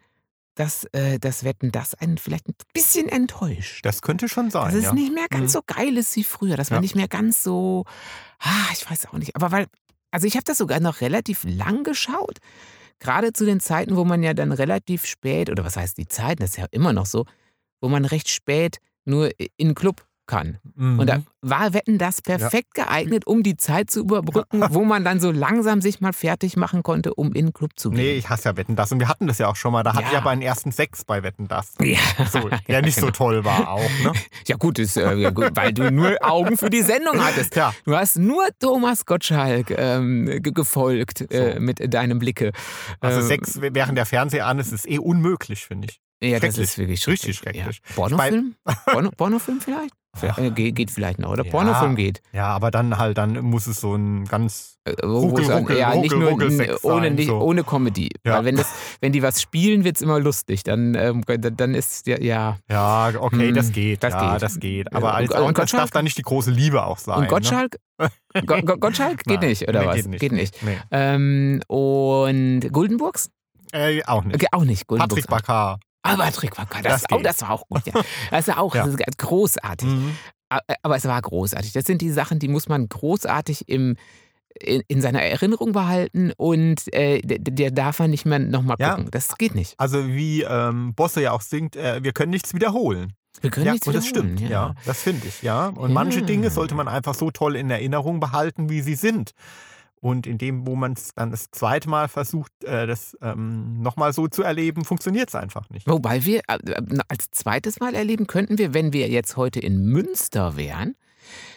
dass 0.55 0.85
äh, 0.92 1.18
das 1.18 1.44
Wetten 1.44 1.70
das 1.70 1.94
einen 1.94 2.16
vielleicht 2.16 2.49
ein 2.49 2.55
bisschen 2.72 3.09
enttäuscht. 3.09 3.85
Das 3.85 4.01
könnte 4.01 4.29
schon 4.29 4.51
sein. 4.51 4.66
Dass 4.66 4.75
es 4.75 4.85
ja. 4.85 4.92
nicht 4.94 5.12
mehr 5.12 5.27
ganz 5.29 5.44
Mhm. 5.44 5.49
so 5.49 5.61
geil 5.66 5.96
ist 5.99 6.16
wie 6.16 6.25
früher, 6.25 6.57
dass 6.57 6.70
man 6.70 6.79
Ja. 6.79 6.81
nicht 6.83 6.94
mehr 6.94 7.09
ganz 7.09 7.42
so, 7.42 7.85
ah, 8.38 8.68
ich 8.72 8.90
weiß 8.90 9.07
auch 9.07 9.12
nicht, 9.18 9.37
aber 9.37 9.51
weil, 9.53 9.66
also 10.11 10.27
ich 10.27 10.35
habe 10.35 10.44
das 10.44 10.57
sogar 10.59 10.81
noch 10.81 11.03
relativ 11.03 11.44
lang 11.44 11.85
geschaut, 11.85 12.38
gerade 13.01 13.35
zu 13.35 13.44
den 13.44 13.61
Zeiten, 13.61 13.96
wo 13.96 14.07
man 14.07 14.22
ja 14.22 14.33
dann 14.33 14.51
relativ 14.53 15.05
spät, 15.05 15.51
oder 15.51 15.62
was 15.64 15.77
heißt 15.77 15.99
die 15.99 16.09
Zeiten, 16.09 16.40
das 16.40 16.53
ist 16.53 16.57
ja 16.57 16.66
immer 16.70 16.94
noch 16.94 17.05
so, 17.07 17.27
wo 17.83 17.88
man 17.90 18.07
recht 18.07 18.31
spät 18.31 18.79
nur 19.05 19.31
in 19.38 19.68
den 19.68 19.75
Club 19.75 20.05
kann. 20.26 20.58
Mhm. 20.74 20.98
Und 20.98 21.06
da 21.08 21.18
war 21.42 21.72
Wetten 21.74 21.98
das 21.98 22.20
perfekt 22.22 22.74
geeignet, 22.74 23.26
um 23.26 23.42
die 23.42 23.56
Zeit 23.56 23.90
zu 23.90 24.00
überbrücken, 24.00 24.62
wo 24.70 24.84
man 24.84 25.04
dann 25.04 25.20
so 25.20 25.30
langsam 25.30 25.80
sich 25.80 26.00
mal 26.00 26.12
fertig 26.12 26.56
machen 26.56 26.82
konnte, 26.82 27.14
um 27.14 27.28
in 27.32 27.46
den 27.46 27.52
Club 27.52 27.70
zu 27.76 27.90
gehen. 27.90 27.98
Nee, 28.00 28.12
ich 28.14 28.28
hasse 28.28 28.48
ja 28.48 28.56
Wetten 28.56 28.74
das. 28.76 28.90
Und 28.92 28.98
wir 29.00 29.08
hatten 29.08 29.26
das 29.28 29.38
ja 29.38 29.48
auch 29.48 29.56
schon 29.56 29.72
mal. 29.72 29.82
Da 29.84 29.92
hatte 29.94 30.02
Ja. 30.06 30.10
ich 30.12 30.16
aber 30.18 30.30
einen 30.30 30.42
ersten 30.42 30.72
Sex 30.72 31.04
bei 31.04 31.22
Wetten 31.22 31.48
das. 31.48 31.74
Ja. 31.80 31.98
So, 32.30 32.48
der 32.68 32.82
nicht 32.82 32.98
so 32.98 33.10
toll 33.10 33.44
war 33.44 33.70
auch, 33.70 33.90
ne? 34.02 34.12
Ja 34.46 34.56
gut, 34.56 34.78
ist, 34.78 34.96
äh, 34.96 35.14
ja, 35.14 35.30
gut, 35.30 35.50
weil 35.54 35.72
du 35.72 35.90
nur 35.92 36.16
Augen 36.20 36.56
für 36.56 36.70
die 36.70 36.82
Sendung 36.82 37.24
hattest. 37.24 37.54
Ja. 37.56 37.72
Du 37.84 37.94
hast 37.96 38.16
nur 38.18 38.44
Thomas 38.58 39.06
Gottschalk 39.06 39.70
ähm, 39.70 40.26
ge- 40.26 40.52
gefolgt 40.52 41.30
äh, 41.32 41.54
So. 41.54 41.60
mit 41.60 41.94
deinem 41.94 42.18
Blicke. 42.18 42.52
Also 43.00 43.20
Ähm, 43.20 43.26
Sex 43.26 43.58
während 43.60 43.96
der 43.96 44.06
Fernseher 44.06 44.46
an 44.46 44.58
ist, 44.58 44.72
ist 44.72 44.88
eh 44.88 44.98
unmöglich, 44.98 45.64
finde 45.66 45.88
ich. 45.90 46.00
Ja, 46.22 46.38
das 46.40 46.54
schrecklich. 46.54 46.64
ist 46.64 46.78
wirklich 46.78 47.06
Richtig 47.06 47.36
schrecklich. 47.36 47.62
schrecklich. 47.62 47.82
Ja. 47.88 47.94
Pornofilm? 47.94 48.54
Porno, 48.86 49.10
Pornofilm 49.10 49.60
vielleicht? 49.60 49.92
Äh, 50.22 50.50
geht, 50.50 50.74
geht 50.76 50.90
vielleicht 50.90 51.18
noch. 51.18 51.31
Oder 51.31 51.44
Ja. 51.44 51.50
Pornofilm 51.50 51.96
geht. 51.96 52.20
Ja, 52.33 52.46
aber 52.48 52.70
dann 52.70 52.98
halt, 52.98 53.18
dann 53.18 53.40
muss 53.40 53.66
es 53.66 53.81
so 53.81 53.94
ein 53.94 54.24
ganz. 54.26 54.79
Äh, 54.85 55.05
Ruckel, 55.05 55.44
es- 55.44 55.50
ruckel, 55.50 55.76
ja, 55.79 55.94
nicht 55.96 56.12
ruckel, 56.12 56.18
nur 56.18 56.33
ohne, 56.33 56.50
sein, 57.07 57.14
nicht, 57.16 57.26
so. 57.26 57.40
ohne 57.40 57.64
Comedy. 57.64 58.09
Ja. 58.24 58.35
Weil 58.38 58.44
wenn, 58.44 58.57
das, 58.57 58.68
wenn 59.00 59.12
die 59.12 59.22
was 59.22 59.42
spielen, 59.42 59.83
wird 59.85 59.96
es 59.96 60.02
immer 60.02 60.20
lustig. 60.20 60.62
Dann, 60.62 60.94
ähm, 60.94 61.22
dann 61.26 61.74
ist 61.74 62.07
ja, 62.07 62.20
ja. 62.20 62.59
Ja, 62.70 63.11
okay, 63.18 63.48
Hm, 63.48 63.55
das 63.55 63.72
geht. 63.72 64.02
das 64.05 64.12
ja, 64.14 64.33
geht. 64.35 64.42
das 64.42 64.61
geht. 64.61 64.92
Aber 64.94 65.09
und- 65.09 65.12
als, 65.14 65.31
und 65.31 65.37
auch, 65.37 65.46
das 65.48 65.55
Gottschalk? 65.55 65.83
darf 65.83 65.90
dann 65.90 66.05
nicht 66.05 66.18
die 66.18 66.22
große 66.22 66.50
Liebe 66.52 66.85
auch 66.85 66.98
sein. 66.98 67.18
Und 67.18 67.29
Gottschalk? 67.29 67.79
Go 68.46 68.61
Go 68.62 68.76
Gottschalk 68.76 69.24
geht 69.24 69.40
Nein, 69.40 69.48
nicht, 69.50 69.68
oder 69.68 69.81
nee, 69.81 69.87
was? 69.87 69.94
Geht 69.96 70.07
nicht. 70.09 70.20
Geht 70.20 70.33
nicht. 70.33 70.62
Nee. 70.62 70.76
Ähm, 70.92 71.61
und 71.66 72.61
Guldenburgs? 72.72 73.31
Äh, 73.72 74.05
auch 74.05 74.22
nicht. 74.24 74.37
Okay, 74.37 74.46
auch 74.52 74.64
nicht. 74.64 74.87
Guldenburgs. 74.87 75.26
Patrick 75.26 75.31
Bacar. 75.46 75.81
Patrick 76.14 76.54
Backer. 76.54 76.82
Das, 76.82 77.02
Das 77.02 77.18
oh, 77.18 77.22
das 77.22 77.42
war 77.42 77.50
auch 77.50 77.68
gut. 77.68 77.82
Ja. 77.86 78.00
Das 78.30 78.48
war 78.48 78.58
auch 78.58 78.74
Ja. 78.74 78.86
großartig. 79.18 79.88
Mhm. 79.88 80.16
A- 80.48 80.60
Aber 80.82 80.96
es 80.96 81.04
war 81.06 81.20
großartig. 81.20 81.72
Das 81.72 81.84
sind 81.84 82.02
die 82.02 82.10
Sachen, 82.10 82.38
die 82.38 82.48
muss 82.48 82.68
man 82.68 82.88
großartig 82.88 83.68
im, 83.68 83.96
in, 84.60 84.82
in 84.88 85.00
seiner 85.00 85.22
Erinnerung 85.22 85.72
behalten 85.72 86.32
und 86.36 86.92
äh, 86.94 87.20
der, 87.22 87.38
der 87.38 87.70
darf 87.70 87.98
man 87.98 88.10
nicht 88.10 88.26
mehr 88.26 88.38
nochmal 88.38 88.76
Ja. 88.78 88.94
gucken. 88.94 89.10
Das 89.10 89.36
geht 89.38 89.54
nicht. 89.54 89.74
Also 89.78 90.06
wie 90.06 90.42
ähm, 90.42 90.94
Bosse 90.94 91.22
ja 91.22 91.32
auch 91.32 91.40
singt, 91.42 91.74
äh, 91.76 92.02
wir 92.02 92.12
können 92.12 92.30
nichts 92.30 92.54
wiederholen. 92.54 93.12
Wir 93.42 93.50
können 93.50 93.66
ja, 93.66 93.72
nichts 93.72 93.86
und 93.86 93.94
das 93.94 94.06
stimmt. 94.06 94.40
Ja. 94.40 94.74
das 94.86 95.02
finde 95.02 95.26
ich. 95.28 95.42
Ja, 95.42 95.66
und 95.68 95.92
manche 95.92 96.20
Ja. 96.20 96.26
Dinge 96.26 96.50
sollte 96.50 96.74
man 96.74 96.88
einfach 96.88 97.14
so 97.14 97.30
toll 97.30 97.54
in 97.56 97.68
Erinnerung 97.68 98.18
behalten, 98.18 98.70
wie 98.70 98.80
sie 98.80 98.94
sind. 98.94 99.32
Und 100.00 100.26
in 100.26 100.38
dem, 100.38 100.66
wo 100.66 100.76
man 100.76 100.92
es 100.92 101.14
dann 101.14 101.30
das 101.30 101.50
zweite 101.50 101.88
Mal 101.88 102.09
versucht, 102.09 102.52
äh, 102.64 102.87
das 102.87 103.16
ähm, 103.22 103.80
nochmal 103.80 104.12
so 104.12 104.28
zu 104.28 104.42
erleben, 104.42 104.85
funktioniert 104.85 105.30
es 105.30 105.35
einfach 105.35 105.68
nicht. 105.70 105.88
Wobei 105.88 106.24
wir 106.24 106.40
äh, 106.48 106.59
äh, 106.70 106.98
als 107.09 107.30
zweites 107.30 107.80
Mal 107.80 107.94
erleben 107.94 108.26
könnten 108.26 108.59
wir, 108.59 108.74
wenn 108.74 108.92
wir 108.92 109.09
jetzt 109.09 109.37
heute 109.37 109.59
in 109.61 109.87
Münster 109.87 110.56
wären, 110.56 110.94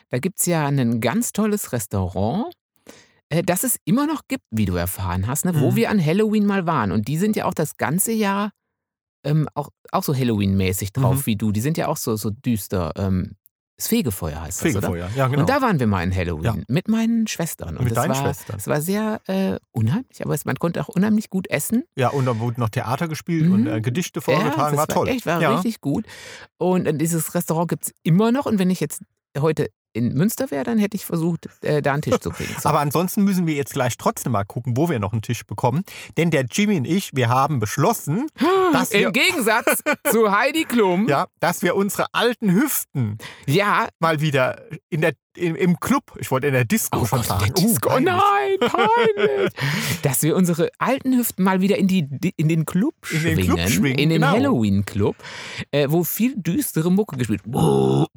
da 0.10 0.18
gibt 0.20 0.40
es 0.40 0.46
ja 0.46 0.66
ein 0.68 1.02
ganz 1.02 1.32
tolles 1.34 1.74
Restaurant, 1.74 2.54
das 3.46 3.64
es 3.64 3.78
immer 3.86 4.08
noch 4.08 4.22
gibt, 4.28 4.44
wie 4.50 4.66
du 4.66 4.76
erfahren 4.76 5.28
hast, 5.28 5.46
ne, 5.46 5.54
wo 5.60 5.72
Mhm. 5.72 5.76
wir 5.76 5.90
an 5.92 6.04
Halloween 6.04 6.48
mal 6.48 6.66
waren. 6.66 6.92
Und 6.92 7.08
die 7.08 7.18
sind 7.18 7.36
ja 7.36 7.46
auch 7.46 7.54
das 7.54 7.78
ganze 7.78 8.12
Jahr 8.12 8.52
ähm, 9.26 9.48
auch, 9.54 9.70
auch 9.92 10.02
so 10.04 10.16
Halloween-mäßig 10.16 10.94
drauf 10.94 11.18
Mhm. 11.18 11.26
wie 11.26 11.36
du. 11.36 11.52
Die 11.52 11.60
sind 11.62 11.78
ja 11.78 11.88
auch 11.90 11.98
so, 11.98 12.16
so 12.16 12.30
düster. 12.32 12.94
Ähm, 12.96 13.36
das 13.80 13.88
Fegefeuer 13.88 14.42
heißt 14.42 14.66
das, 14.66 14.76
oder? 14.76 14.82
Fegefeuer, 14.88 15.10
ja, 15.16 15.28
genau. 15.30 15.40
Und 15.40 15.50
da 15.50 15.62
waren 15.62 15.80
wir 15.80 15.88
mal 15.88 16.04
in 16.04 16.14
Halloween 16.14 16.44
Ja. 16.44 16.56
mit 16.68 16.90
meinen 16.90 17.28
Schwestern. 17.28 17.78
Und 17.78 17.86
Mit 17.86 17.96
das 17.96 18.04
deinen 18.04 18.10
war, 18.10 18.24
Schwestern. 18.24 18.58
Es 18.58 18.68
war 18.68 18.82
sehr 18.82 19.22
äh, 19.28 19.58
unheimlich, 19.72 20.22
aber 20.24 20.34
es, 20.34 20.44
man 20.44 20.58
konnte 20.58 20.82
auch 20.82 20.90
unheimlich 20.90 21.30
gut 21.30 21.50
essen. 21.50 21.86
ja, 21.96 22.10
und 22.10 22.26
da 22.26 22.38
wurde 22.40 22.60
noch 22.60 22.68
Theater 22.70 23.08
gespielt 23.08 23.50
und 23.50 23.68
äh, 23.68 23.80
Gedichte 23.80 24.20
vorgetragen, 24.20 24.76
das 24.76 24.78
war 24.78 24.88
toll. 24.88 25.08
Echt, 25.08 25.26
war 25.26 25.42
ja. 25.42 25.56
richtig 25.56 25.80
gut. 25.80 26.06
Und 26.58 26.88
äh, 26.88 26.94
dieses 26.94 27.34
Restaurant 27.34 27.70
gibt 27.70 27.86
es 27.86 27.94
immer 28.04 28.34
noch. 28.34 28.46
Und 28.46 28.60
wenn 28.60 28.70
ich 28.70 28.82
jetzt 28.82 29.02
heute 29.40 29.70
in 29.94 30.14
Münster 30.14 30.52
wäre, 30.52 30.64
dann 30.64 30.78
hätte 30.78 30.96
ich 30.96 31.06
versucht, 31.06 31.48
äh, 31.62 31.82
da 31.82 31.94
einen 31.94 32.02
Tisch 32.02 32.18
zu 32.18 32.30
kriegen. 32.32 32.54
So. 32.60 32.70
Aber 32.70 32.80
ansonsten 32.80 33.24
müssen 33.24 33.48
wir 33.48 33.56
jetzt 33.56 33.74
gleich 33.74 33.98
trotzdem 33.98 34.32
mal 34.34 34.44
gucken, 34.44 34.78
wo 34.78 34.90
wir 34.90 35.00
noch 35.00 35.14
einen 35.14 35.22
Tisch 35.22 35.46
bekommen. 35.46 35.84
Denn 36.18 36.32
der 36.32 36.46
Jimmy 36.50 36.78
und 36.78 36.86
ich, 36.86 37.12
wir 37.14 37.30
haben 37.30 37.60
beschlossen, 37.60 38.28
dass 38.74 38.92
wir, 38.94 39.08
Im 39.08 39.14
Gegensatz 39.14 39.82
zu 40.12 40.32
Heidi 40.32 40.66
Klum, 40.66 41.08
ja, 41.08 41.20
ja, 41.20 41.28
dass 41.40 41.62
wir 41.62 41.76
unsere 41.76 42.08
alten 42.14 42.52
Hüften 42.52 43.18
mal 44.00 44.22
wieder 44.22 44.62
in 44.90 45.02
der, 45.02 45.14
im, 45.36 45.56
im 45.56 45.80
Club, 45.80 46.04
ich 46.20 46.32
wollte 46.32 46.48
in 46.48 46.54
der 46.54 46.66
Disco 46.66 47.02
Oh 47.02 47.06
schon 47.06 47.20
Gott, 47.20 47.28
sagen. 47.28 47.46
der 47.46 47.54
Disco. 47.54 47.90
Peinlich. 47.90 48.14
nein, 48.14 48.70
peinlich. 48.70 49.54
Dass 50.02 50.24
wir 50.24 50.36
unsere 50.36 50.70
alten 50.78 51.18
Hüften 51.18 51.44
mal 51.44 51.62
wieder 51.62 51.78
in, 51.78 51.88
die, 51.88 52.08
in 52.36 52.50
den 52.50 52.66
Club 52.66 52.94
In 53.12 53.24
den 53.24 53.36
schwingen. 53.36 53.56
Club 53.56 53.70
schwingen, 53.70 54.00
in 54.00 54.10
den 54.10 54.22
genau. 54.22 54.34
Halloween-Club, 54.34 55.16
äh, 55.72 55.88
wo 55.90 56.04
viel 56.04 56.36
düstere 56.36 56.92
Mucke 56.92 57.18
gespielt 57.18 57.42
wird. 57.46 58.10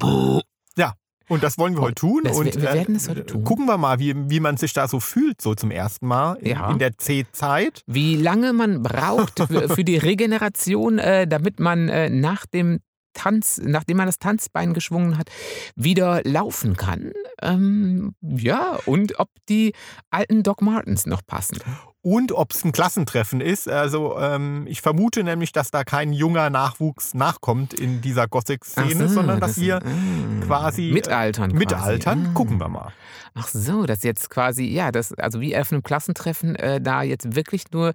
Und 1.32 1.42
das 1.42 1.56
wollen 1.58 1.74
wir 1.74 1.80
heute 1.82 1.94
tun. 1.94 2.20
Das- 2.24 2.36
und 2.36 2.44
wir- 2.44 2.54
wir 2.54 2.62
werden 2.74 2.94
es 2.96 3.08
heute 3.08 3.24
tun. 3.24 3.42
Gucken 3.44 3.66
wir 3.66 3.78
mal, 3.78 3.98
wie, 3.98 4.14
wie 4.28 4.40
man 4.40 4.56
sich 4.58 4.72
da 4.74 4.86
so 4.86 5.00
fühlt, 5.00 5.40
so 5.40 5.54
zum 5.54 5.70
ersten 5.70 6.06
Mal 6.06 6.34
in, 6.40 6.50
Ja. 6.50 6.70
in 6.70 6.78
der 6.78 6.96
C-Zeit. 6.98 7.82
Wie 7.86 8.16
lange 8.16 8.52
man 8.52 8.82
braucht 8.82 9.38
für, 9.48 9.68
für 9.68 9.84
die 9.84 9.96
Regeneration, 9.96 10.98
äh, 10.98 11.26
damit 11.26 11.58
man 11.58 11.88
äh, 11.88 12.10
nach 12.10 12.44
dem 12.46 12.80
Tanz, 13.12 13.60
nachdem 13.62 13.98
man 13.98 14.06
das 14.06 14.18
Tanzbein 14.18 14.74
geschwungen 14.74 15.18
hat, 15.18 15.30
wieder 15.76 16.22
laufen 16.24 16.76
kann. 16.76 17.12
Ähm, 17.40 18.14
ja, 18.20 18.78
und 18.86 19.18
ob 19.18 19.28
die 19.48 19.72
alten 20.10 20.42
Doc 20.42 20.62
Martens 20.62 21.06
noch 21.06 21.22
passen. 21.26 21.58
Und 22.04 22.32
ob 22.32 22.50
es 22.52 22.64
ein 22.64 22.72
Klassentreffen 22.72 23.40
ist. 23.40 23.68
Also 23.68 24.18
ähm, 24.18 24.66
ich 24.66 24.80
vermute 24.80 25.22
nämlich, 25.22 25.52
dass 25.52 25.70
da 25.70 25.84
kein 25.84 26.12
junger 26.12 26.50
Nachwuchs 26.50 27.14
nachkommt 27.14 27.74
in 27.74 28.00
dieser 28.00 28.26
Gothic-Szene, 28.26 29.08
so, 29.08 29.14
sondern 29.14 29.38
dass 29.38 29.54
das- 29.54 29.60
wir 29.60 29.76
ah. 29.76 30.44
quasi, 30.44 30.90
äh, 30.90 30.92
mitaltern. 30.92 31.50
Quasi. 31.50 31.58
mitaltern. 31.58 32.26
Ah. 32.30 32.34
Gucken 32.34 32.58
wir 32.58 32.68
mal. 32.68 32.92
Ach 33.34 33.48
so, 33.48 33.86
das 33.86 34.02
jetzt 34.02 34.30
quasi, 34.30 34.64
ja, 34.64 34.90
das, 34.90 35.12
also 35.14 35.40
wie 35.40 35.56
auf 35.56 35.72
einem 35.72 35.82
Klassentreffen, 35.84 36.56
äh, 36.56 36.80
da 36.80 37.02
jetzt 37.02 37.36
wirklich 37.36 37.70
nur, 37.72 37.92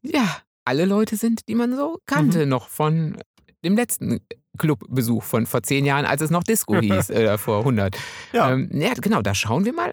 ja, 0.00 0.36
alle 0.64 0.84
Leute 0.84 1.16
sind, 1.16 1.48
die 1.48 1.54
man 1.56 1.76
so 1.76 1.98
kannte, 2.06 2.46
noch 2.46 2.68
von 2.68 3.18
dem 3.64 3.76
letzten 3.76 4.20
Clubbesuch 4.58 5.22
von 5.22 5.46
vor 5.46 5.62
zehn 5.62 5.84
Jahren, 5.84 6.04
als 6.04 6.22
es 6.22 6.30
noch 6.30 6.44
Disco 6.44 6.76
hieß, 6.80 7.10
äh, 7.10 7.38
vor 7.38 7.60
100. 7.60 7.96
Ja. 8.32 8.52
Ähm, 8.52 8.70
ja, 8.72 8.94
genau, 8.94 9.22
da 9.22 9.34
schauen 9.34 9.64
wir 9.64 9.72
mal. 9.72 9.92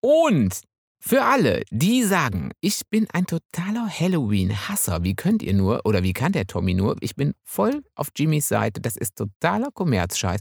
Und 0.00 0.62
für 1.04 1.24
alle, 1.24 1.64
die 1.70 2.04
sagen, 2.04 2.50
ich 2.60 2.82
bin 2.88 3.08
ein 3.12 3.26
totaler 3.26 3.88
Halloween-Hasser, 3.88 5.02
wie 5.02 5.14
könnt 5.14 5.42
ihr 5.42 5.52
nur, 5.52 5.84
oder 5.84 6.02
wie 6.04 6.12
kann 6.12 6.30
der 6.32 6.46
Tommy 6.46 6.74
nur, 6.74 6.96
ich 7.00 7.16
bin 7.16 7.34
voll 7.42 7.82
auf 7.96 8.08
Jimmys 8.16 8.48
Seite, 8.48 8.80
das 8.80 8.96
ist 8.96 9.16
totaler 9.16 9.70
Kommerzscheiß, 9.72 10.40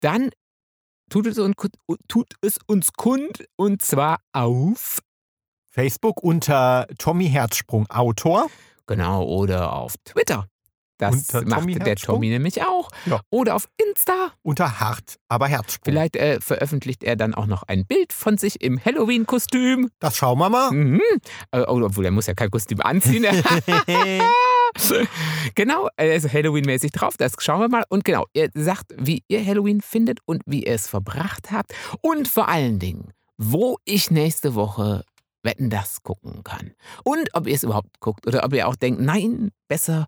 dann 0.00 0.30
tut 1.08 1.26
es, 1.26 1.38
uns, 1.38 1.54
tut 2.08 2.34
es 2.42 2.58
uns 2.66 2.92
kund 2.92 3.46
und 3.56 3.80
zwar 3.80 4.18
auf, 4.32 5.00
Facebook 5.70 6.22
unter 6.22 6.86
Tommy 6.98 7.28
Herzsprung 7.28 7.86
Autor. 7.88 8.48
genau, 8.86 9.24
oder 9.24 9.74
auf 9.74 9.94
Twitter. 10.04 10.46
Das 10.98 11.14
Unter 11.14 11.42
macht 11.48 11.60
Tommy 11.60 11.74
der 11.74 11.86
Herzsprung? 11.86 12.16
Tommy 12.16 12.28
nämlich 12.28 12.62
auch. 12.62 12.90
Ja. 13.04 13.20
Oder 13.30 13.54
auf 13.54 13.68
Insta. 13.76 14.32
Unter 14.42 14.80
Hart, 14.80 15.16
aber 15.28 15.46
Herzsprung. 15.46 15.82
Vielleicht 15.84 16.16
äh, 16.16 16.40
veröffentlicht 16.40 17.04
er 17.04 17.16
dann 17.16 17.34
auch 17.34 17.46
noch 17.46 17.62
ein 17.64 17.86
Bild 17.86 18.12
von 18.12 18.38
sich 18.38 18.62
im 18.62 18.82
Halloween-Kostüm. 18.82 19.90
Das 19.98 20.16
schauen 20.16 20.38
wir 20.38 20.48
mal. 20.48 20.70
Mhm. 20.70 21.02
Äh, 21.50 21.60
oh, 21.60 21.82
obwohl, 21.82 22.04
er 22.06 22.10
muss 22.10 22.26
ja 22.26 22.34
kein 22.34 22.50
Kostüm 22.50 22.80
anziehen. 22.80 23.26
genau, 25.54 25.88
er 25.96 26.14
ist 26.14 26.32
Halloween-mäßig 26.32 26.92
drauf. 26.92 27.16
Das 27.18 27.34
schauen 27.38 27.60
wir 27.60 27.68
mal. 27.68 27.84
Und 27.88 28.04
genau, 28.04 28.24
ihr 28.32 28.50
sagt, 28.54 28.94
wie 28.96 29.22
ihr 29.28 29.44
Halloween 29.44 29.80
findet 29.80 30.20
und 30.24 30.42
wie 30.46 30.64
ihr 30.64 30.74
es 30.74 30.88
verbracht 30.88 31.50
habt. 31.52 31.74
Und 32.00 32.28
vor 32.28 32.48
allen 32.48 32.78
Dingen, 32.78 33.12
wo 33.36 33.78
ich 33.84 34.10
nächste 34.10 34.54
Woche 34.54 35.04
Wetten 35.46 35.70
das 35.70 36.02
gucken 36.02 36.44
kann. 36.44 36.72
Und 37.04 37.30
ob 37.32 37.46
ihr 37.46 37.54
es 37.54 37.62
überhaupt 37.62 37.98
guckt 38.00 38.26
oder 38.26 38.44
ob 38.44 38.52
ihr 38.52 38.68
auch 38.68 38.76
denkt, 38.76 39.00
nein, 39.00 39.50
besser, 39.68 40.06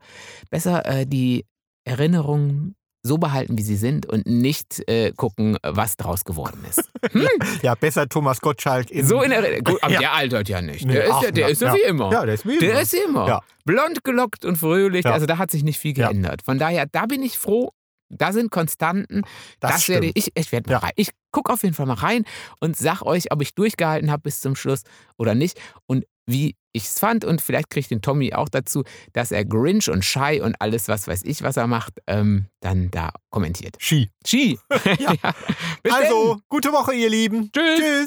besser 0.50 0.84
äh, 0.84 1.06
die 1.06 1.46
Erinnerungen 1.84 2.74
so 3.02 3.16
behalten, 3.16 3.56
wie 3.56 3.62
sie 3.62 3.76
sind 3.76 4.04
und 4.06 4.26
nicht 4.26 4.86
äh, 4.88 5.12
gucken, 5.16 5.56
was 5.62 5.96
draus 5.96 6.24
geworden 6.24 6.64
ist. 6.68 6.90
Hm? 7.12 7.26
ja, 7.62 7.74
besser 7.76 8.08
Thomas 8.08 8.40
Gottschalk 8.40 8.90
in. 8.90 9.06
So 9.06 9.22
in 9.22 9.30
Erinnerung. 9.30 9.64
Gut, 9.64 9.82
aber 9.82 9.92
Ja. 9.94 10.00
der 10.00 10.12
altert 10.14 10.48
ja 10.48 10.60
nicht. 10.60 10.84
Nee, 10.84 10.94
Der 10.94 11.04
ist 11.06 11.22
ja, 11.22 11.30
der 11.30 11.48
ist 11.48 11.62
ja, 11.62 11.72
wie 11.74 11.80
immer. 11.82 12.12
Ja, 12.12 12.26
der 12.26 12.34
ist 12.34 12.44
wie 12.46 12.58
Der 12.58 12.72
immer. 12.72 12.80
ist 12.82 12.92
wie 12.92 12.96
immer. 13.08 13.26
Ja. 13.28 13.40
Blond 13.64 14.04
gelockt 14.04 14.44
und 14.44 14.56
fröhlich. 14.56 15.04
Ja. 15.04 15.12
Also 15.12 15.24
da 15.26 15.38
hat 15.38 15.50
sich 15.50 15.62
nicht 15.62 15.78
viel 15.78 15.94
geändert. 15.94 16.42
Von 16.42 16.58
daher, 16.58 16.86
da 16.86 17.06
bin 17.06 17.22
ich 17.22 17.38
froh. 17.38 17.70
Da 18.10 18.32
sind 18.32 18.50
Konstanten. 18.50 19.22
Das, 19.60 19.72
Das, 19.72 19.88
werde 19.88 20.10
ich. 20.14 20.32
Ich 20.36 20.50
werde 20.52 20.82
rein. 20.82 20.92
Ich 20.96 21.10
gucke 21.32 21.52
auf 21.52 21.62
jeden 21.62 21.74
Fall 21.74 21.86
mal 21.86 21.94
rein 21.94 22.24
und 22.60 22.76
sag 22.76 23.02
euch, 23.02 23.32
ob 23.32 23.42
ich 23.42 23.54
durchgehalten 23.54 24.10
habe 24.10 24.22
bis 24.22 24.40
zum 24.40 24.56
Schluss 24.56 24.82
oder 25.16 25.34
nicht 25.34 25.60
und 25.86 26.04
wie 26.26 26.56
ich 26.72 26.84
es 26.84 26.98
fand. 26.98 27.24
Und 27.24 27.40
vielleicht 27.40 27.70
kriegt 27.70 27.90
den 27.90 28.02
Tommy 28.02 28.34
auch 28.34 28.48
dazu, 28.48 28.84
dass 29.12 29.32
er 29.32 29.44
Grinch 29.44 29.88
und 29.90 30.04
Shy 30.04 30.40
und 30.42 30.60
alles, 30.60 30.88
was 30.88 31.08
weiß 31.08 31.22
ich, 31.24 31.42
was 31.42 31.56
er 31.56 31.66
macht, 31.66 31.94
ähm, 32.06 32.46
dann 32.60 32.90
da 32.90 33.10
kommentiert. 33.30 33.76
Ski. 33.80 34.10
Ski. 34.26 34.58
Ja. 34.98 35.34
Bis 35.82 35.92
Also, 35.92 36.38
gute 36.48 36.72
Woche, 36.72 36.94
ihr 36.94 37.08
Lieben. 37.08 37.50
Tschüss. 37.52 37.78
Tschüss. 37.80 38.06